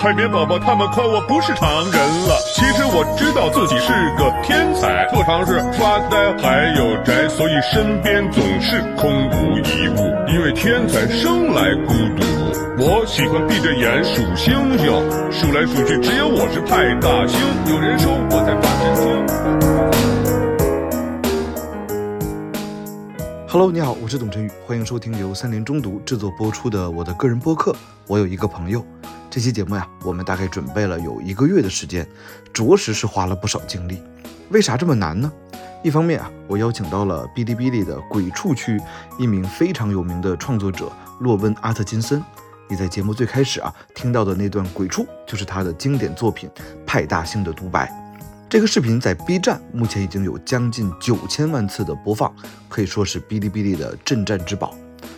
[0.00, 1.92] 海绵宝宝他们夸我不是常人
[2.28, 5.06] 了，其实我知道自己是个天才。
[5.06, 10.12] 特长是发呆还有宅，所以身边总是空无一物。
[10.28, 12.26] 因为天才生来孤独，
[12.78, 14.92] 我喜欢闭着眼数星星，
[15.32, 17.40] 数来数去只有我是派大星。
[17.72, 20.13] 有人说我在发神经
[23.54, 27.72] Hello，你好，我是董晨宇，欢迎收听由三联中读制作播出的我的个人播客。
[28.08, 28.84] 我有一个朋友。
[29.30, 32.04] 这期节目呀，我们大概准备了有一个月的时间，
[32.52, 34.02] 着实是花了不少精力。
[34.48, 35.30] 为啥这么难呢？
[35.84, 38.76] 一方面啊，我邀请到了哔哩哔哩的鬼畜区
[39.20, 40.90] 一名非常有名的创作者
[41.20, 42.20] 洛温阿特金森。
[42.68, 46.50] 你在节目最开始啊听到的那段鬼畜，就是他的经典作品
[46.84, 47.86] 《派大星的独白》。
[48.48, 52.32] 这个视频在 B 站目前已经有将近九千万次的播放，
[52.68, 54.74] 可以说是哔哩哔哩的镇站之宝。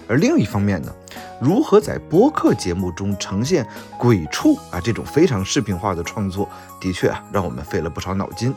[0.08, 0.94] 而另一方面呢，
[1.40, 3.66] 如何在播客节目中呈现
[3.98, 6.48] 鬼畜啊这种非常视频化的创作，
[6.80, 8.54] 的确啊让我们费了不少脑筋。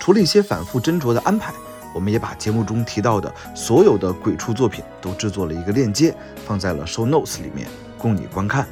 [0.00, 1.52] 除了一些反复斟酌的安排，
[1.94, 6.12] 我们也把节目中提到的所有的鬼畜作品都制作了一个链接，
[6.44, 8.66] 放在了 show notes 里面，供你观看。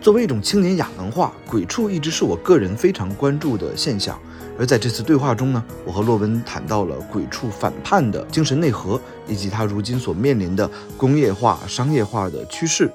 [0.00, 4.18] 作为一种青年亚文化，鬼畜一直是我个人非常关注的现象。
[4.58, 12.90] 而在这次对话中呢，我和洛文谈到了鬼畜反叛的精神内核，以及他如今所面临的工业化、商业化的趋势。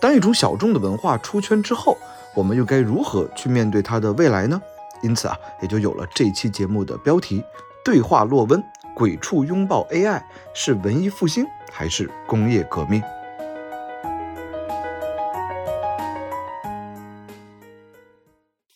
[0.00, 1.96] 当一种小众的文化出圈之后，
[2.34, 4.60] 我们又该如何去面对它的未来呢？
[5.02, 7.42] 因此啊，也就有了这期节目的标题：
[7.84, 8.62] 对话洛温，
[8.94, 10.22] 鬼畜拥抱 AI，
[10.54, 13.02] 是文艺复兴还是工业革命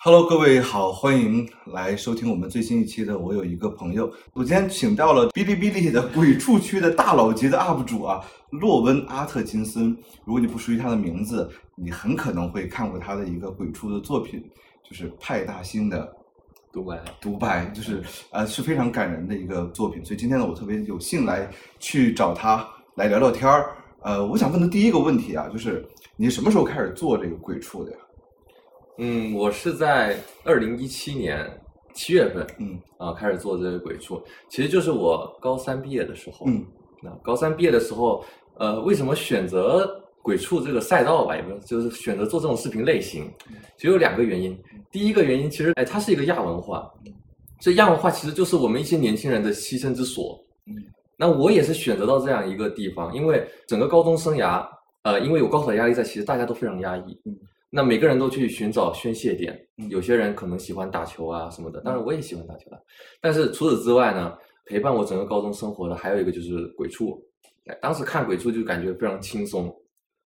[0.04, 4.10] ？Hello，各位好，欢迎来收听我们最新一期的《我有一个朋友》。
[4.32, 9.96] 我今天请到了哔哩哔哩的鬼畜区的大佬级的 UP 主啊，洛温阿特金森。
[10.24, 14.44] 如果你不熟悉他的名字，你很可能会看过他的一个鬼畜的作品，
[14.82, 16.12] 就是派大星的
[16.72, 17.00] 独白。
[17.20, 18.02] 独白就是
[18.32, 20.04] 呃是非常感人的一个作品。
[20.04, 21.48] 所以今天呢，我特别有幸来
[21.78, 23.76] 去找他来聊聊天儿。
[24.00, 27.98] 呃，我想问的第一个问题啊，就是你什么时候开始做这个鬼畜的呀？
[28.98, 31.48] 嗯，我是在二零一七年
[31.94, 36.64] 七月份，嗯啊开始做这个鬼畜，其实就是我高三毕业的时候，嗯，
[37.02, 38.24] 那高三毕业的时候，
[38.58, 41.34] 呃，为什么选择鬼畜这个赛道吧？
[41.34, 43.30] 也不就是选择做这种视频类型，
[43.76, 44.56] 其实有两个原因。
[44.90, 46.92] 第一个原因，其实哎，它是一个亚文化，
[47.60, 50.38] 这亚文化其实就是我们一些年轻人的栖身之所。
[50.66, 50.76] 嗯，
[51.16, 54.66] 那我也是选择到这样一个地方，因为整个高中生涯，
[55.02, 57.18] 呃，因为有高考压力在，其实大家都非常压抑。
[57.24, 57.34] 嗯。
[57.74, 62.78] 那每个人都去寻找宣泄点，有些人可能喜欢打球啊什么的，当然我也喜欢打球了。
[63.18, 67.18] 但是除此之外呢，陪伴我整个高中生活的还有一个就是鬼畜。
[67.64, 69.74] 哎，当时看鬼畜就感觉非常轻松，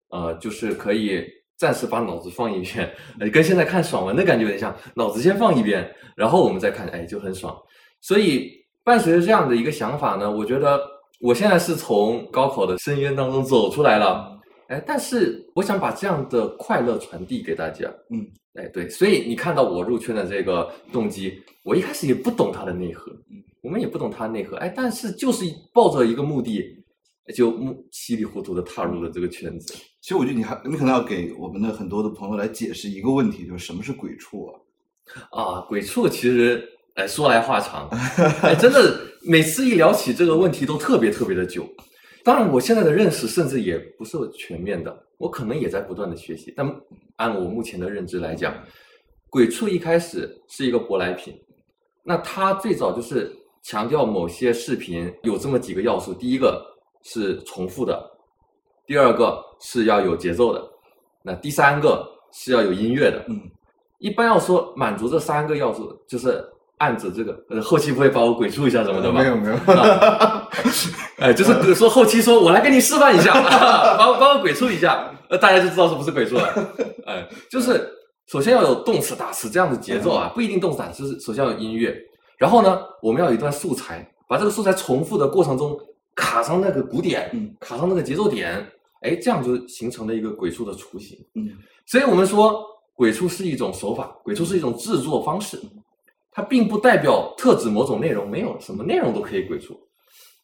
[0.10, 1.24] 呃，就是可以
[1.56, 2.92] 暂时把脑子放一边，
[3.32, 7.56] 跟现在看爽文的感觉有点像，脑子先放一边，然后我们再看，哎，就很爽。
[8.02, 8.52] 所以
[8.84, 10.82] 伴随着这样的一个想法呢，我觉得
[11.22, 14.35] 我现在是从高考的深渊当中走出来了。
[14.68, 17.88] 哎，但是我想把这样的快乐传递给大家。
[18.10, 24.58] 嗯，哎，对，所以你看到我入圈的这个动机，我一开始也不懂它的内核，嗯，我们也不懂它的内核。
[24.58, 26.64] 哎，但是就是抱着一个目的，
[27.36, 27.54] 就
[27.92, 29.74] 稀里糊涂的踏入了这个圈子。
[30.02, 34.60] 其实我觉得你还你可能要给我们的很多的朋友来解释一个问题，就是什么是鬼畜啊？
[35.32, 37.88] 啊，鬼畜其实哎说来话长，
[38.42, 41.68] 哎，真的每次一聊起这个问题都特别特别的久。
[42.26, 46.52] 当然，我现在的认识甚至也不是全面的，我可能也在不断的学习。
[46.58, 46.76] 但
[47.18, 48.52] 按我目前的认知来讲，
[49.30, 51.40] 鬼畜一开始是一个舶来品，
[52.04, 53.32] 那它最早就是
[53.62, 56.66] 强调某些视频有这么几个要素：第一个
[57.04, 58.12] 是重复的，
[58.88, 60.68] 第二个是要有节奏的，
[61.22, 62.04] 那第三个
[62.34, 63.24] 是要有音乐的。
[63.30, 63.40] 嗯，
[64.00, 66.44] 一般要说满足这三个要素，就是。
[66.78, 69.22] 按着这个，呃，后期不会把我鬼畜一下什么的吗？
[69.22, 69.56] 没有没有，
[71.18, 73.34] 哎，就是说后期说我来给你示范一下，
[73.98, 76.74] 把我把我鬼畜一下，呃，大家就知道是不是鬼畜了。
[77.08, 77.90] 哎，就是
[78.28, 81.96] 首先要有动词打词这样的节奏啊，不一定动词打词，就是首先要有音乐，
[82.38, 85.78] 然后呢，我们要有一段素材，把这个素材重复的过程中
[86.16, 88.68] 卡上那个鼓点，卡上那个节奏点，
[89.02, 91.18] 哎，这样就形成了一个鬼畜的雏形。
[91.36, 91.52] 嗯，
[91.86, 92.62] 所以我们说
[92.96, 95.58] 鬼畜是一种手法，鬼畜是一种制作方式。
[96.36, 99.74] 它并不代表特指某种内容，没有什么内容都可以鬼畜，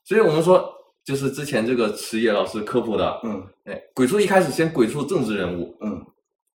[0.06, 0.74] 所以我们说，
[1.04, 6.02] 就是之前这个池野老师科普的，嗯，哎，鬼畜一开始先鬼畜政治人物，嗯，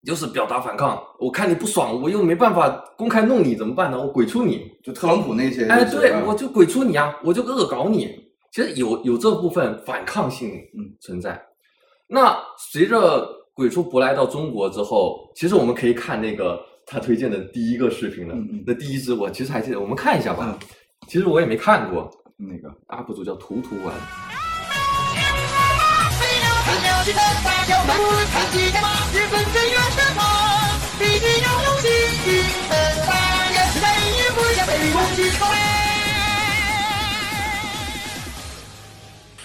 [0.07, 2.67] 就是表达反抗，我看你不爽，我又没办法
[2.97, 4.01] 公开弄你，怎么办呢？
[4.01, 8.19] 我鬼畜你，就特朗普那些，哎，对，我就鬼畜你啊，我就恶搞你，
[8.53, 10.51] 其实有有这部分反抗性
[11.03, 11.39] 存在，
[12.07, 18.35] 那随着鬼畜舶来到中国之后，其实我们可以看那个他推荐的第一个视频了。
[18.67, 20.59] 那第一支我其实还记得，我们看一下吧。
[20.61, 20.69] 嗯
[21.09, 23.95] 其实我也没看过那个，UP 主叫图图玩。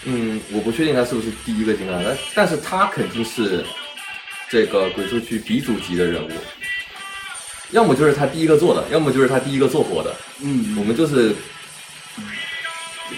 [0.05, 3.63] 嗯，我不确定他是不是第一个进来的，但是他肯定是
[4.49, 6.31] 这个鬼畜区鼻祖级的人物，
[7.71, 11.33] 要么就是他第一个做的，要么就是他第一个做火的，嗯我们就是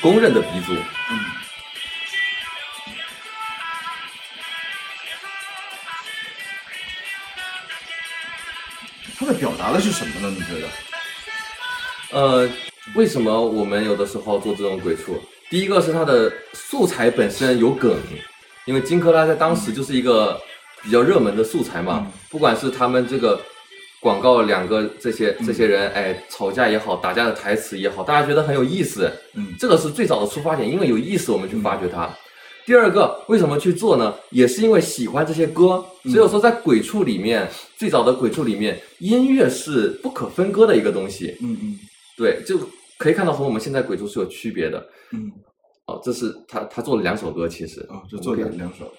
[0.01, 0.73] 公认的鼻祖。
[0.73, 1.19] 嗯
[9.15, 10.35] 他在表达的是什么呢？
[10.37, 10.67] 你觉得？
[12.11, 12.49] 呃，
[12.93, 15.17] 为什么我们有的时候做这种鬼畜？
[15.49, 17.97] 第一个是它的素材本身有梗，
[18.65, 20.37] 因为金克拉在当时就是一个
[20.81, 23.39] 比较热门的素材嘛，嗯不管是他们这个
[24.03, 32.09] 广告两个这些这些人，哎，吵架也好，打架的台词也好，大家觉得很有意思，嗯这个是最早的出发点，因为有意思我们去发掘它。
[32.65, 34.13] 第二个，为什么去做呢？
[34.29, 41.35] 也是因为喜欢这些歌，所以说在鬼畜里面，最早的鬼畜里面，音乐是不可分割的一个东西。
[41.41, 41.79] 嗯嗯
[42.17, 42.57] 对，就
[42.97, 44.85] 可以看到和我们现在鬼畜是有区别的。
[45.11, 45.31] 嗯，
[45.87, 48.93] 哦，这是他他做了两首歌，其实哦，就做我们可以两两首。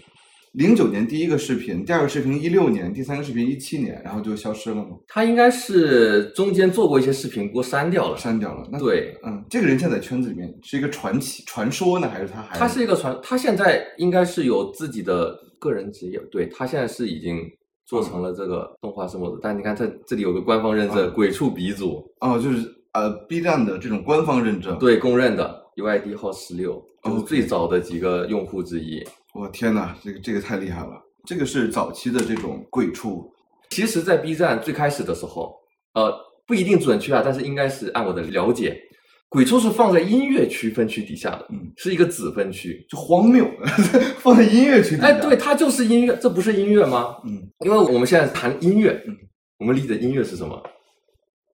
[0.55, 4.91] 零九年第一个视频，第二个视频一六年，第三个视频一七年，然后就消失了吗？
[5.09, 8.17] 他应该是中间做过一些视频，不过删掉了。
[8.17, 8.69] 删掉了。
[8.71, 17.41] 那对，嗯，这个人现在在圈子里面是一个传奇传说呢，还是他还他是一个传，他现在应该是有自己的个人职业，对他现在是已经
[17.85, 19.39] 做成了这个动画生活的。
[19.43, 29.05] 但你看这这里有个官方认证，嗯鬼畜鼻祖，哦，就是呃 B 站的这种官方认证。，对，公认的 UID 号十六，就是最早的几个用户之一。
[29.35, 30.93] 我天哪，这个这个太厉害了！
[31.27, 33.29] 这个是早期的这种鬼畜。
[33.71, 35.57] 其实，在 B 站最开始的时候，
[35.95, 36.15] 呃，
[36.47, 38.81] 不一定准确啊，但是应该是按我的了解，
[39.29, 42.87] 鬼畜是放在音乐区分区底下的，嗯，是一个子分区。
[42.89, 43.45] 就荒谬，
[44.23, 45.09] 放在音乐区底下。
[45.09, 47.17] 哎，对，，它就是音乐，这不是音乐吗？
[47.25, 49.17] 嗯因为我们现在谈音乐，嗯，
[49.59, 50.63] 我们理解音乐是什么？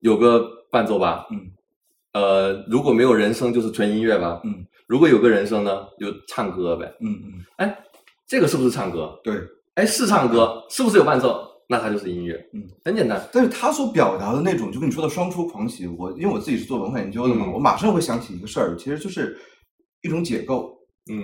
[0.01, 1.41] 有个伴奏吧，嗯，
[2.13, 6.93] 呃，如果没有人声，就是纯音乐吧，嗯，如果有个人声呢，就唱歌呗。
[6.99, 7.79] 嗯嗯，哎，
[8.27, 9.17] 这个是不是唱歌？
[9.23, 9.41] 对。
[9.75, 11.47] 哎，是唱歌，是不是有伴奏？
[11.69, 13.25] 那它就是音乐，嗯，很简单。
[13.33, 19.39] 但是他所表达的那种，就跟你说的双出狂喜，我因为我自己是做文化研究的嘛，嗯我马上会想起一个事儿，其实就是
[20.03, 20.77] 一种解构。
[21.09, 21.23] 嗯，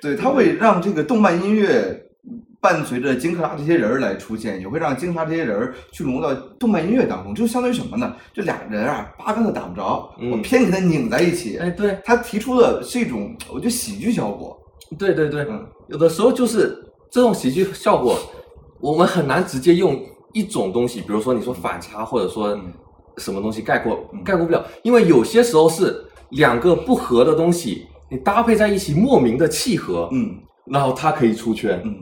[0.00, 2.03] 对，它会让这个动漫音乐
[2.64, 8.16] 伴随着金克拉这些人儿来出现，也会让金克拉这些人儿去融入到动漫音乐当中，就相当于什么呢？
[8.32, 11.58] 这俩人啊，八竿子打不着，嗯我偏给他拧在一起。
[11.58, 14.58] 哎，对，他提出的是一种，我觉得喜剧效果。
[14.98, 18.18] 对对对，嗯有的时候就是这种喜剧效果，
[18.80, 20.02] 我们很难直接用
[20.32, 22.72] 一种东西，比如说你说反差，或者说嗯
[23.18, 30.34] 什么东西概括嗯概括不了，因为有些时候是两个不合的东西，你搭配在一起莫名的契合，嗯
[30.64, 31.78] 然后它可以出圈。
[31.84, 31.94] 嗯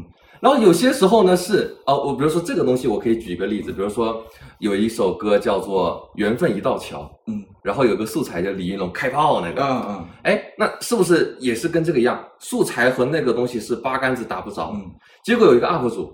[0.42, 4.20] 然后有些时候呢是哦，我比如说这个东西，我可以举一个例子，比如说
[4.58, 7.02] 有一首歌叫做《缘分一道桥》，
[7.32, 7.44] 嗯。
[7.62, 10.06] 然后有个素材叫李云龙开炮那个，嗯嗯。
[10.24, 12.20] 哎，那是不是也是跟这个一样？
[12.40, 14.72] 素材和那个东西是八竿子打不着。
[14.74, 14.90] 嗯。
[15.22, 16.12] 结果有一个 UP 主，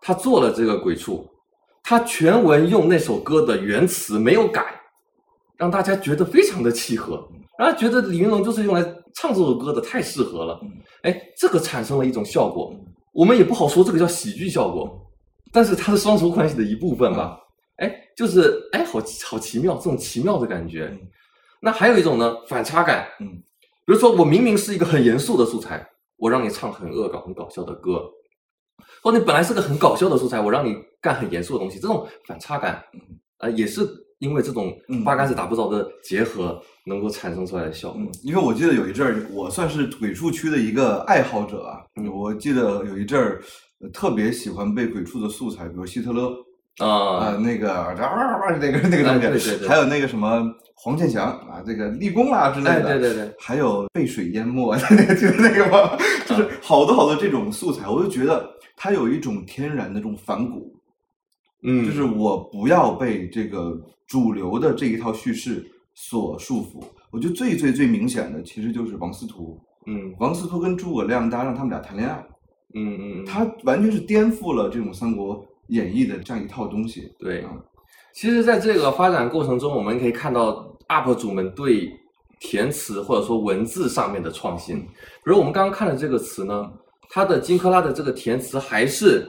[0.00, 1.28] 他做了这个鬼畜，
[1.82, 4.64] 他全文用那首歌的原词没有改，
[5.58, 8.82] 让大家觉得非常的契合，然后觉得李云龙就是用来
[9.14, 10.58] 唱这首歌的，太适合了。
[10.62, 10.70] 嗯。
[11.02, 12.74] 哎，这个产生了一种效果，
[13.16, 15.10] 我们也不好说这个叫喜剧效果，
[15.50, 17.40] 但是它是双重关系的一部分吧。
[17.76, 20.90] 哎，就是哎，好好奇妙，这种奇妙的感觉。
[20.92, 21.00] 嗯
[21.58, 23.08] 那还有一种呢，反差感。
[23.18, 23.26] 嗯，
[23.86, 25.84] 比如说我明明是一个很严肃的素材，
[26.18, 28.08] 我让你唱很恶搞、很搞笑的歌，
[29.02, 32.84] 或者你本来是个很搞笑的素材，我让你干很严肃的东西，这种反差感，
[33.38, 33.80] 呃，也是
[34.18, 38.00] 因为这种嗯八竿子打不着的结合，能够产生出来的效果。
[38.00, 41.80] 嗯，因为我记得有一阵儿，我算是鬼畜区的一个爱好者啊。
[41.96, 43.40] 嗯我记得有一阵儿、
[43.80, 46.32] 呃特别喜欢背鬼畜的素材，比如希特勒
[46.78, 47.94] 啊、啊、那个啊
[48.58, 50.42] 那个那个东西，哎对对对还有那个什么
[50.74, 52.98] 黄健翔啊，这个立功啊之类哎，的。
[52.98, 55.96] 对对对，还有被水淹没 的那个， 就是那个嘛？
[56.26, 60.74] 就是好多好多这种素材，我就觉得它有一种天然的这种反骨，
[61.62, 66.82] 嗯，就是我不要被这个主流的这一套叙事所束缚。
[67.10, 72.26] 我觉得最最最明显的其实就是王思图，嗯王思图跟诸葛亮搭让他们俩谈恋爱，
[72.74, 77.10] 嗯嗯嗯，他完全是颠覆了这种《三国演义》的这样一套东西。
[77.18, 77.62] 对嗯，
[78.12, 81.90] 其实，在这个发展过程中，我们可以看到 UP 主们对
[82.40, 84.80] 填词或者说文字上面的创新。
[84.80, 84.86] 比
[85.24, 86.70] 如我们刚刚看的这个词呢，
[87.08, 89.26] 它的金克拉的这个填词还是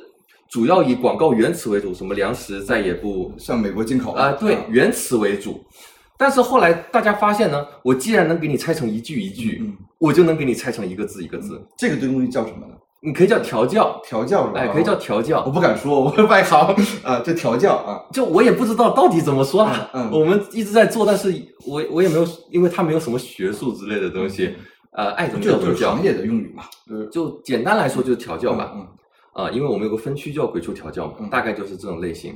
[0.49, 5.63] 主要以广告原词为主，什么粮食再也不向美国进口啊、对，原词为主。
[6.17, 11.61] 但是后来大家发现呢，我既然能给你拆成一句一句，嗯，我就能给你拆成一个字一个字。
[11.77, 12.73] 这个东西叫什么呢？
[12.99, 14.59] 你可以叫调教，调教是吧？
[14.59, 15.43] 哎，可以叫调教。
[15.45, 16.75] 我不敢说，我外行
[17.05, 19.87] 啊，这调教啊，就我也不知道到底怎么说啊。
[19.93, 21.31] 嗯嗯我们一直在做，但是
[21.67, 24.55] 我我也没有，因为它没有什么学术之类的东西，
[24.93, 26.03] 呃，爱怎么这叫怎么叫就是行。
[26.03, 28.71] 业的用语嘛，就就简单来说就是调教吧。
[28.75, 28.87] 嗯
[29.37, 32.33] 啊、因为我们有个分区叫鬼畜调教嘛，嗯大概就是这种类型。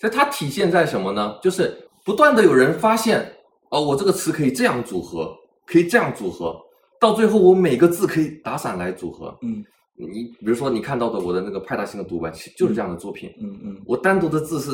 [0.00, 1.38] 所以它体现在什么呢？
[1.40, 3.24] 就是不断的有人发现，
[3.70, 5.32] 哦，我这个词可以这样组合，
[5.64, 6.60] 可以这样组合，
[6.98, 9.38] 到最后我每个字可以打散来组合。
[9.42, 9.64] 嗯
[9.94, 13.30] 你比如说你看到的我的那个派大星的独白，其实就是这样的作品。
[13.40, 14.70] 嗯嗯我单独的字是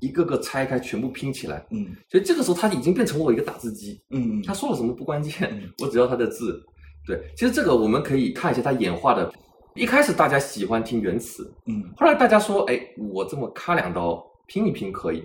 [0.00, 1.66] 一个个拆开，全部拼起来。
[1.70, 6.62] 嗯所以这个时候它已经变成我一个打字机，嗯嗯，他说了什么不关键嗯，我只要他的字。
[7.06, 9.30] 对，其实这个我们可以看一下它演化的。
[9.74, 11.82] 一开始大家喜欢听原词，嗯。
[11.96, 15.24] 后来大家说，哎，我这么咔两刀拼一拼可以，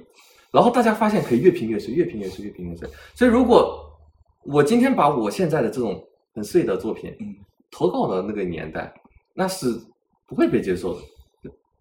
[0.52, 2.88] 然后大家发现可以越拼越碎，越拼越碎，越拼越碎。
[3.14, 3.84] 所以如果
[4.44, 6.02] 我今天把我现在的这种
[6.34, 7.36] 很碎的作品，嗯，
[7.72, 8.94] 投稿的那个年代，
[9.34, 9.80] 那是
[10.28, 11.02] 不会被接受的，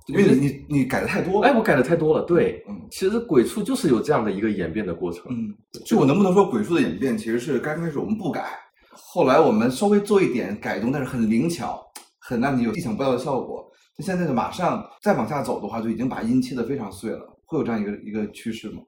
[0.07, 2.25] 因为你你你改的太多了，哎，我改的太多了。
[2.25, 2.81] 对，嗯。
[2.91, 5.25] 其实鬼畜就是有这样的一个演变的过程。
[5.29, 5.55] 嗯，
[5.85, 8.45] 就我能不能说鬼畜的演变其实是刚开始我们不改，
[8.93, 11.85] 后来我们稍微做一点改动，但是很灵巧，
[12.27, 13.71] 很让你有意想不到的效果。
[13.97, 18.81] 那现在就，马上再往下走的话，就已经把音切的非常碎了，会有这样一个一个趋势吗？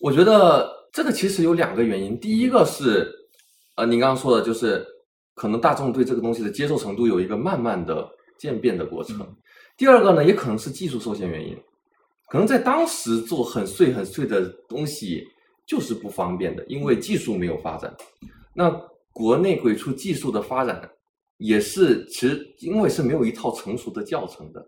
[0.00, 3.08] 我觉得这个其实有两个原因，第一个是，
[3.76, 4.84] 呃，您刚刚说的就是
[5.34, 9.20] 可能大众对这个东西的接受程度有一个慢慢的渐变的过程。
[9.20, 9.36] 嗯
[9.74, 11.56] 第二个呢，也可能是技术受限原因，
[12.30, 15.26] 可能在当时做很碎很碎的东西
[15.66, 17.92] 就是不方便的，因为技术没有发展。
[18.54, 18.70] 那
[19.12, 20.88] 国内鬼畜技术的发展
[21.42, 24.64] 也是，其实因为是没有一套成熟的教程的，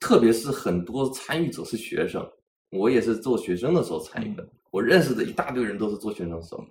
[0.00, 2.26] 特别是很多参与者是学生，
[2.70, 6.64] 我也是做学生的时候参与的，我认识的一大堆人都是做学生的时候，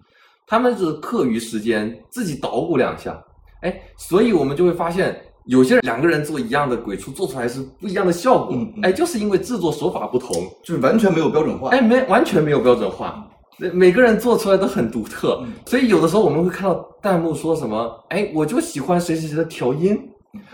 [0.48, 3.24] 他们是课余时间自己捣鼓两下，
[3.62, 5.24] 哎，所以我们就会发现。
[5.46, 8.56] 有些两个人做一样的鬼畜，做出来是不一样的效果。
[8.56, 10.32] 嗯嗯哎，就是因为制作手法不同，
[10.64, 11.70] 就是完全没有标准化。
[11.72, 20.00] 哎，没完全没有标准化，每每个人做出来都很独特，嗯所以有的时候我们会看到弹幕说什么，哎，我就喜欢谁谁谁的调音，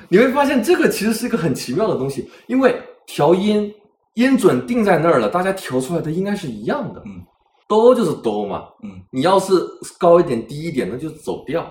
[0.07, 2.75] 你会发现这个其实是一个很奇妙的东西，因为
[3.07, 3.73] 调音
[4.15, 7.21] 音准定在那儿了，大家调出来的应该是一样的，嗯，
[7.67, 9.53] 哆就是哆嘛，嗯，你要是
[9.97, 11.65] 高一点低一点，那就走调。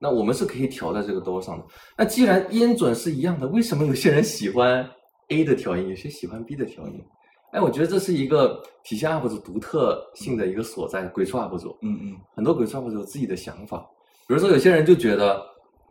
[0.00, 1.64] 那我们是可以调在这个哆上的。
[1.96, 4.86] 那既然音准是一样的，为什么有些人喜欢
[5.28, 7.02] A 的调音，有些喜欢 B 的调音？
[7.54, 11.04] 哎，我觉得这是一个体现 UP 主独特性的一个所在。
[11.06, 13.78] 鬼畜 UP 主，嗯嗯很多鬼畜 UP 主有自己的想法，
[14.26, 15.40] 比如说有些人就觉得，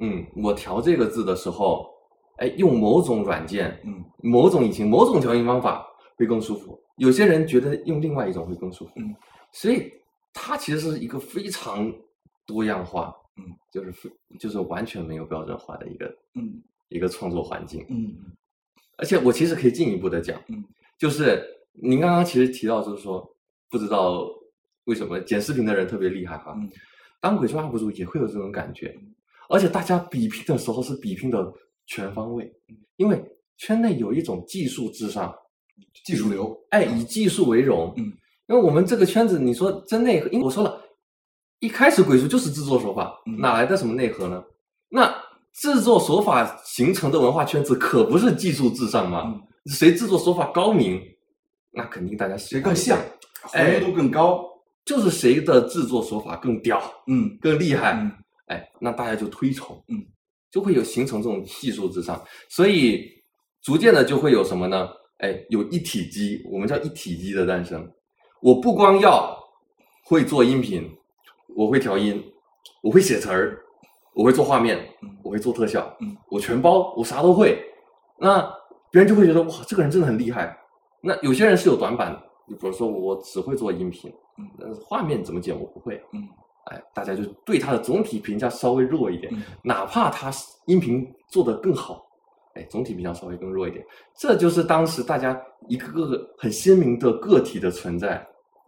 [0.01, 1.89] 嗯，我调这个字的时候，
[2.35, 6.77] 哎，用某种软件、嗯某种引擎、某种调音方法会更舒服。
[6.97, 8.91] 有些人觉得用另外一种会更舒服。
[8.97, 9.15] 嗯，
[9.53, 9.89] 所以
[10.33, 11.89] 它其实是一个非常
[12.45, 17.85] 多样化，嗯，就是非就是完全没有标准化的一个嗯一个创作环境。
[17.87, 18.13] 嗯
[18.97, 20.63] 而且我其实可以进一步的讲，嗯，
[20.97, 23.35] 就是您刚刚其实提到，就是说
[23.69, 24.27] 不知道
[24.85, 26.69] 为什么剪视频的人特别厉害哈，嗯
[27.19, 28.93] 当鬼畜 UP 主也会有这种感觉，
[29.47, 31.53] 而且大家比拼的时候是比拼的
[31.85, 32.53] 全方位，
[32.97, 33.23] 因为
[33.55, 35.33] 圈内有一种技术至上，
[36.03, 36.53] 技术流。
[36.71, 38.03] 哎，以技术为荣，嗯，
[38.47, 40.81] 因为我们这个圈子，你说真内核，因为我说了，
[41.59, 44.43] 一开始鬼畜就是制作手法，嗯哪来的什么内核呢？
[44.89, 45.09] 那
[45.53, 49.23] 制作手法形成的文化圈子可不是技术至上吗？
[49.27, 51.01] 嗯谁制作手法高明，
[51.71, 52.99] 那肯定大家喜谁更像
[53.51, 54.49] 还原度更高。
[54.85, 56.77] 就是谁的制作手法更屌、
[57.07, 58.11] 嗯更厉害，嗯
[58.47, 59.95] 哎，那大家就推崇，嗯，
[60.51, 63.09] 就会有形成这种技术之上，所以
[63.61, 64.89] 逐渐的就会有什么呢？
[65.19, 67.89] 哎，有一体机，我们叫一体机的诞生。
[68.41, 69.33] 我不光要
[70.03, 70.85] 会做音频，
[71.55, 72.21] 我会调音，
[72.81, 73.57] 我会写词儿，
[74.13, 77.57] 我会做画面，嗯我会做特效，嗯，我全包，我啥都会。
[78.19, 78.53] 那
[78.93, 80.55] 别人就会觉得哇，这个人真的很厉害。
[81.01, 84.47] 那有些人是有短板的，你比如说我只会做音频，嗯。
[84.59, 86.29] 但是画面怎么剪我不会，嗯。
[86.65, 89.41] 哎，大家就对他的总体评价稍微弱一点，嗯。
[89.63, 90.31] 哪怕他
[90.67, 92.05] 音频做得更好，
[92.53, 93.83] 哎，总体评价稍微更弱一点，
[94.15, 98.23] 这就是当时大家一个个很鲜明的个体的存在。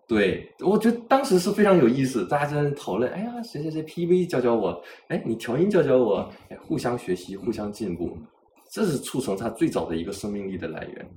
[0.08, 8.18] 对，我觉得当时是非常有意思，大家在那讨论，哎呀，谁谁谁 PV 教教我，哎，你调音教教我，哎，互相学习，互相进步，
[8.76, 11.10] 这是促成它最早的一个生命力的来源。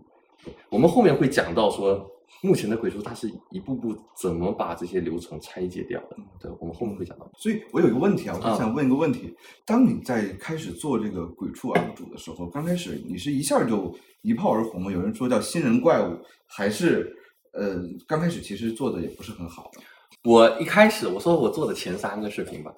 [0.70, 2.08] 我们后面会讲到说，
[2.40, 6.16] 目前的鬼畜它是一步步怎么把这些流程拆解掉的。
[6.38, 7.28] 对，我们后面会讲到。
[7.36, 9.34] 所以我有一个问题啊，我就啊想问一个问题：
[9.66, 14.92] 当你在开始做这个鬼畜 UP 主的时候，刚开始你是一下就一炮而红吗？
[14.92, 17.12] 有人说叫新人怪物，还是
[17.54, 19.82] 呃刚开始其实做的也不是很好呢？
[20.22, 22.72] 我一开始我说我做的前三个视频吧，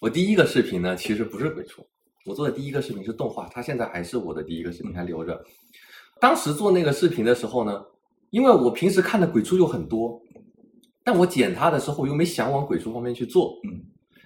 [0.00, 1.84] 我第一个视频呢其实不是鬼畜，
[2.24, 5.42] 我做的第一个视频是动画，它现在还是我的第一个视频还留着。
[6.20, 7.82] 当时做那个视频的时候呢，
[8.30, 10.20] 因为我平时看的鬼畜又很多，
[11.02, 13.82] 但我剪它的时候又没想往鬼畜方面去做，嗯，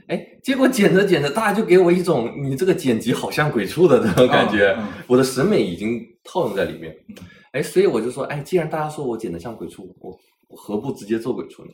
[0.09, 7.17] 哎，结果剪着剪着，大家就给我一种你这个剪辑好像鬼畜的这种感觉，嗯嗯我的审美已经套用在里面嗯，
[7.53, 10.11] 哎，所以我就说，哎，既然大家说我剪的像鬼畜，我
[10.49, 11.71] 我何不直接做鬼畜呢？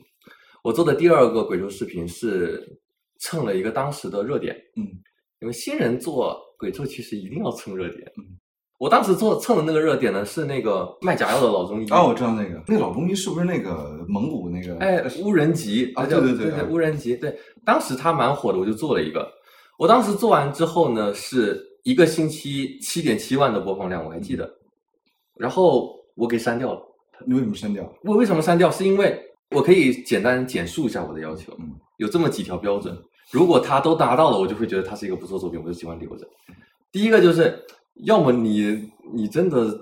[0.63, 2.79] 我做的第二个鬼畜视频是
[3.19, 4.87] 蹭了一个当时的热点，嗯，
[5.43, 8.23] 因为新人做鬼畜其实一定要蹭热点，嗯，
[8.79, 14.77] 我当时做蹭的那个热点呢是那个卖假药的老中医，哦，我知道那个，那老中医是不是那个蒙古那个？
[14.77, 19.29] 哎，乌人吉啊对对对啊乌人吉，对，当时他蛮火的，我就做了一个。
[19.77, 24.49] 我当时做完之后呢，是一个星期七点七万的播放量，我还记得。
[25.37, 26.81] 然后我给删掉了。
[27.27, 27.93] 你为什么删掉？
[28.03, 28.71] 我为什么删掉？
[28.71, 29.19] 是因为
[29.53, 32.97] 我可以简单简述一下我的要求，嗯有这么几条标准。
[33.33, 36.27] 如果他都达到了，我就会觉得他是一个不错作品，我就喜欢留着。
[36.91, 37.65] 第一个就是，
[38.05, 39.75] 要么你你真的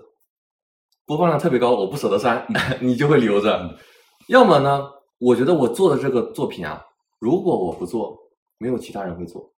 [1.05, 2.47] 播放量特别高，我不舍得删，
[2.79, 3.49] 你就会留着；
[4.29, 4.89] 要么呢，
[5.19, 6.81] 我觉得我做的这个作品啊，
[7.19, 8.17] 如果我不做，
[8.57, 9.51] 没有其他人会做。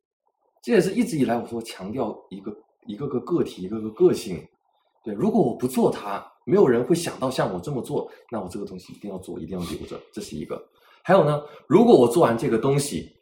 [0.62, 2.56] 这也是一直以来我说强调一个
[2.86, 4.42] 一个个个体，一个个个性。
[5.04, 10.58] 对，如果我不做它，没有人会想到像我这么做，那我这个东西一定要做，一定要留着，这是一个。
[11.02, 13.12] 还有呢，如果我做完这个东西，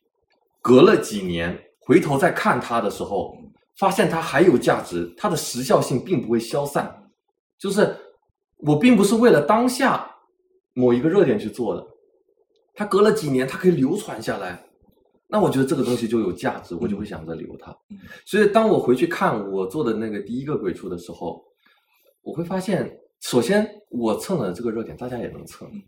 [0.63, 3.37] 隔了几年回头再看它的时候，
[3.77, 7.11] 发现它还有价值，它的时效性并不会消散。
[7.59, 7.97] 就是
[8.59, 10.11] 我并不是为了当下
[10.75, 11.87] 某一个热点去做的，
[12.75, 14.65] 它隔了几年它可以流传下来，
[15.27, 17.71] 那我觉得这个东西就有价值，我就会想着留它。
[17.91, 21.45] 嗯所以当我回去看我做的那个第一个鬼畜的时候，
[22.23, 25.83] 我会发现，首先我蹭了这个热点，大家也能蹭嗯，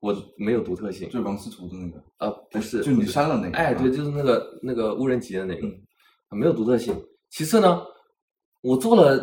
[0.00, 1.18] 我没有独特性就。
[1.18, 6.94] 是王思图的那个，呃，不是，就你删了那个哎，啊对，就是那个那个无人机的那个，嗯没有独特性。
[7.30, 7.80] 其次呢，
[8.62, 9.20] 我做了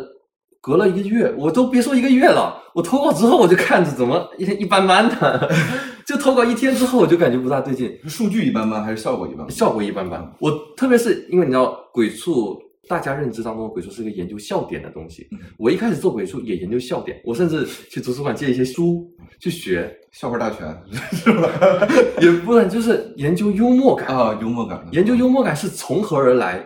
[0.60, 5.50] 隔了一个月，我都别说一个月了，我投稿之后我就看着怎么一一般般的，
[6.06, 9.50] 就投稿一天之后我就感觉不大对劲，是数据一般般还是效果一般般？
[9.50, 10.34] 效果一般般。
[10.40, 12.56] 我特别是因为你知道鬼畜。
[12.86, 15.26] 大家认知当中的鬼畜是一个研究笑点的东西。
[15.32, 19.10] 嗯我一开始做鬼畜也研究笑点，我甚至去图书馆借一些书
[19.40, 20.66] 去学，笑话大全
[21.12, 21.50] 是吧？
[22.22, 24.08] 也不能就是研究幽默感。
[24.08, 26.64] 啊，幽默感，研究幽默感是从何而来，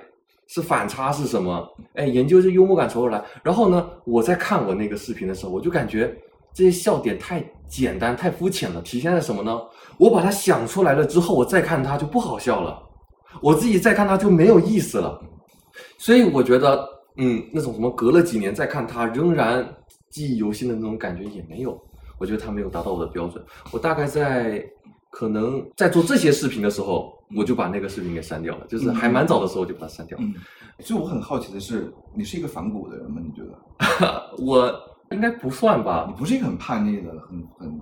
[0.49, 1.67] 是反差是什么？
[1.95, 3.25] 哎，研究这幽默感从何而来。
[3.43, 6.15] 然后呢，我在看我那个视频的时候，我就感觉
[6.55, 8.81] 这些笑点太简单、太肤浅了。
[8.83, 9.59] 体现在什么呢？
[9.99, 12.79] 我把它想出来了之后，我再看它就不好笑了，
[13.41, 15.21] 我自己再看它就没有意思了。
[16.03, 16.85] 所以我觉得，
[17.17, 19.65] 嗯，那种什么隔了几年再看他仍然
[20.11, 21.81] 记忆犹新的那种感觉也没有。
[22.19, 23.41] 我觉得他没有达到我的标准。
[23.71, 24.69] 我大概在
[25.11, 30.25] 可能在做这些视频的时候，我就把那个视频给删掉了，就是还蛮早的时候就把它删掉了。
[30.25, 30.35] 嗯，
[30.81, 33.23] 所以我很好奇的是，你是一个反骨的人吗？
[33.25, 34.37] 你觉得？
[34.45, 34.75] 我
[35.13, 37.81] 应该不算吧你，不是一个很叛逆的，很很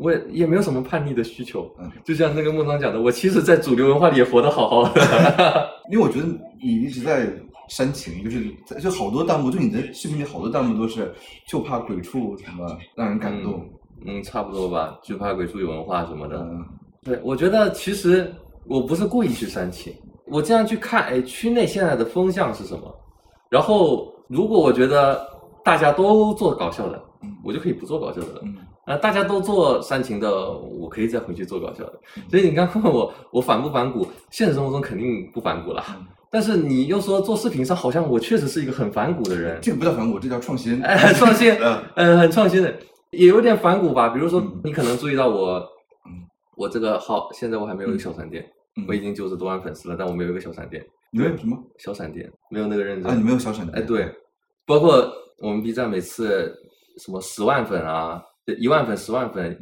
[0.00, 1.70] 我也也没有什么叛逆的需求。
[1.78, 5.70] 嗯，就像那个孟章讲的，我其实，在主流文化里也活得好好的。
[5.92, 6.26] 因为我觉得
[6.62, 7.30] 你一直在
[7.68, 11.12] 煽情，就是就好多弹幕，就你的视频里好多弹幕都是
[11.46, 13.68] 就怕鬼畜什么让人感动，
[14.06, 16.38] 嗯，差不多吧，就怕鬼畜有文化什么的。
[16.38, 16.64] 嗯
[17.02, 18.30] 对，我觉得其实
[18.66, 19.92] 我不是故意去煽情，
[20.26, 22.94] 我这样去看，哎，区内现在的风向是什么？
[23.48, 25.20] 然后如果我觉得
[25.64, 28.40] 大家都做搞笑的，嗯我就可以不做搞笑的了。
[28.44, 28.54] 嗯
[28.90, 32.00] 啊，大家都做煽情的，我可以再回去做搞笑的。
[32.28, 35.84] 所以你刚问我我反不反骨，现实生活中肯定不反骨啦。
[35.98, 40.80] 嗯但是你又说做视频上，好像我确实是一个很反骨的人，这个不叫反骨，这叫创新。
[40.80, 42.72] 哎，很创新， 嗯呃，很创新的，
[43.10, 44.10] 也有点反骨吧。
[44.10, 45.54] 比如说嗯，你可能注意到我，
[46.06, 46.22] 嗯
[46.56, 53.16] 我这个号现在我还没有一个小闪电，嗯我已经九十多万粉丝了，但我没有一个小闪电，你们有什么小闪电没有那个认真啊？
[53.16, 53.76] 你没有小闪电？
[53.76, 54.08] 哎，对，
[54.64, 56.54] 包括我们 B 站每次
[56.98, 58.22] 什么十万粉啊，
[58.58, 59.58] 一万粉、十万粉、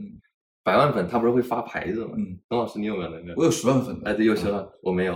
[0.63, 2.13] 百万粉，他不是会发牌子吗？
[2.17, 3.35] 嗯，董老师，你有没有那个？
[3.37, 4.11] 我有十万粉的。
[4.11, 5.15] 哎，对，有十万，我没有，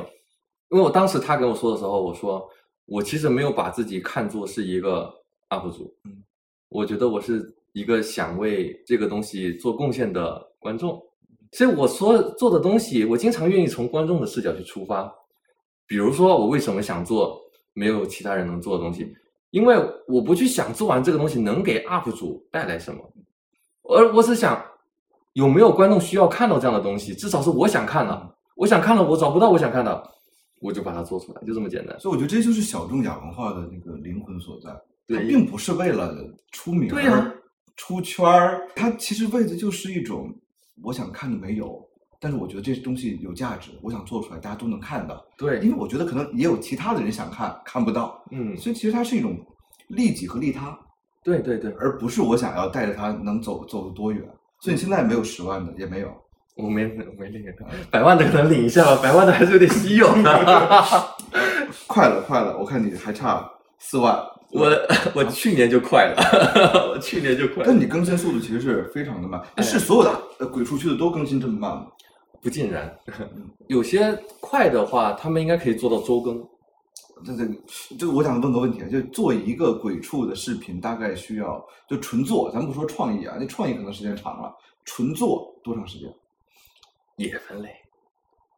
[0.71, 2.49] 因为我当时他跟我说的时候，我说
[2.87, 5.13] 我其实没有把自己看作是一个
[5.51, 6.23] UP 主，嗯，
[6.69, 11.01] 我觉得我是一个想为这个东西做贡献的观众，
[11.53, 15.13] 所以我说做的东西，我经常愿意从观众的视角去出发。
[15.87, 17.39] 比如说，我为什么想做
[17.75, 19.15] 没有其他人能做的东西？
[19.51, 19.77] 因为
[20.09, 23.13] 我不去想做完这个东西能给 UP 主带来什么，
[23.89, 24.63] 而我是想
[25.35, 30.11] 有没有观众需要看到这样的东西，至少是我想看的，我想看了我找不到我想看的，
[30.61, 31.99] 我就把它做出来，就这么简单。
[31.99, 34.71] 所以我觉得这就是小众亚文化的那个灵魂所在，
[35.09, 36.15] 它对并不是为了
[36.53, 37.35] 出名儿、对呀
[37.77, 40.33] 出圈儿，它其实为的就是一种
[40.83, 41.83] 我想看的没有，
[42.21, 45.25] 但是我觉得这东西有价值，我想做出来，大家都能看到。
[45.37, 49.37] 对因，为我觉得可能也有其他的人想看，看不到，嗯，所以其实它是一种
[49.89, 50.79] 利己和利他，
[51.25, 54.23] 对对对，而不是我想要带着他能走走多远。
[54.61, 56.09] 所以你现在没有十万的，也没有。
[56.55, 57.43] 我没我没领，
[57.91, 60.85] 百万的可能领一下吧，百万的还是有点稀有的。
[61.89, 64.15] 快了，快了，我看你还差四万。
[64.53, 64.71] 我
[65.15, 71.87] 我去年就快了， 我去年就快了但，你更新速度其实是非常的慢，哎是所有的呃鬼畜区的都更新这么慢吗？
[72.43, 72.95] 不尽然，
[73.69, 76.39] 有些快的话，他们应该可以做到周更。
[77.25, 77.45] 这这
[77.99, 84.53] 这个我想问个问题啊，就做一个鬼畜的视频，大概需要就纯做，咱不说创意啊，那创意可能时间长了，
[84.85, 86.09] 纯做多长时间？
[87.17, 87.71] 也分类，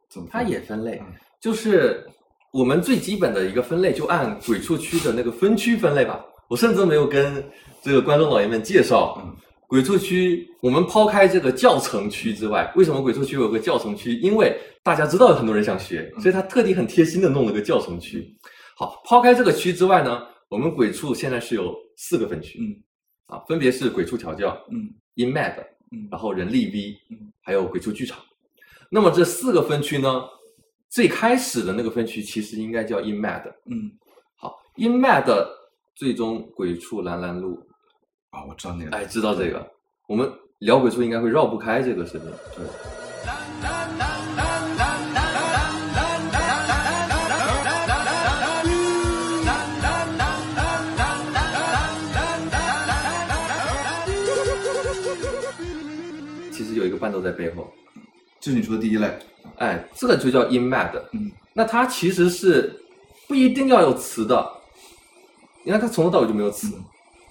[0.09, 0.27] 怎么？
[0.31, 2.07] 它也分类嗯，就是
[2.51, 6.23] 我们最基本的一个分类，就按鬼畜区的那个分区分类吧。
[6.47, 7.43] 我甚至没有跟
[7.81, 9.35] 这个观众老爷们介绍，嗯
[9.67, 14.15] 鬼畜区，我们抛开这个教程区之外，为什么鬼畜区有个教程区？
[14.19, 18.31] 因为大家知道有很多人想学，所以他特地很贴心的弄了个教程区。
[18.77, 22.75] 好，抛开这个区之外呢，我们鬼畜现在是有四个分区，嗯
[23.27, 25.55] 啊，分别是鬼畜调教、嗯 InMad，
[25.91, 28.19] 嗯然后人力 V，嗯还有鬼畜剧场。
[28.89, 30.23] 那么这四个分区呢，
[30.89, 33.43] 最开始的那个分区其实应该叫 InMad。
[33.65, 33.91] 嗯
[34.35, 35.47] 好，InMad
[35.95, 37.57] 最终鬼畜蓝蓝路，
[38.31, 39.71] 啊，我知道那个，哎，知道这个，
[40.07, 42.29] 我们聊鬼畜应该会绕不开这个视频。
[42.55, 42.65] 对，
[56.95, 57.71] 个伴奏在背后，
[58.39, 59.11] 这是你说的第一类，
[59.57, 60.91] 哎，这个就叫 InMad。
[61.11, 61.31] 嗯。
[61.53, 62.73] 那它其实是
[63.27, 64.51] 不一定要有词的，
[65.63, 66.73] 你看它从头到尾就没有词，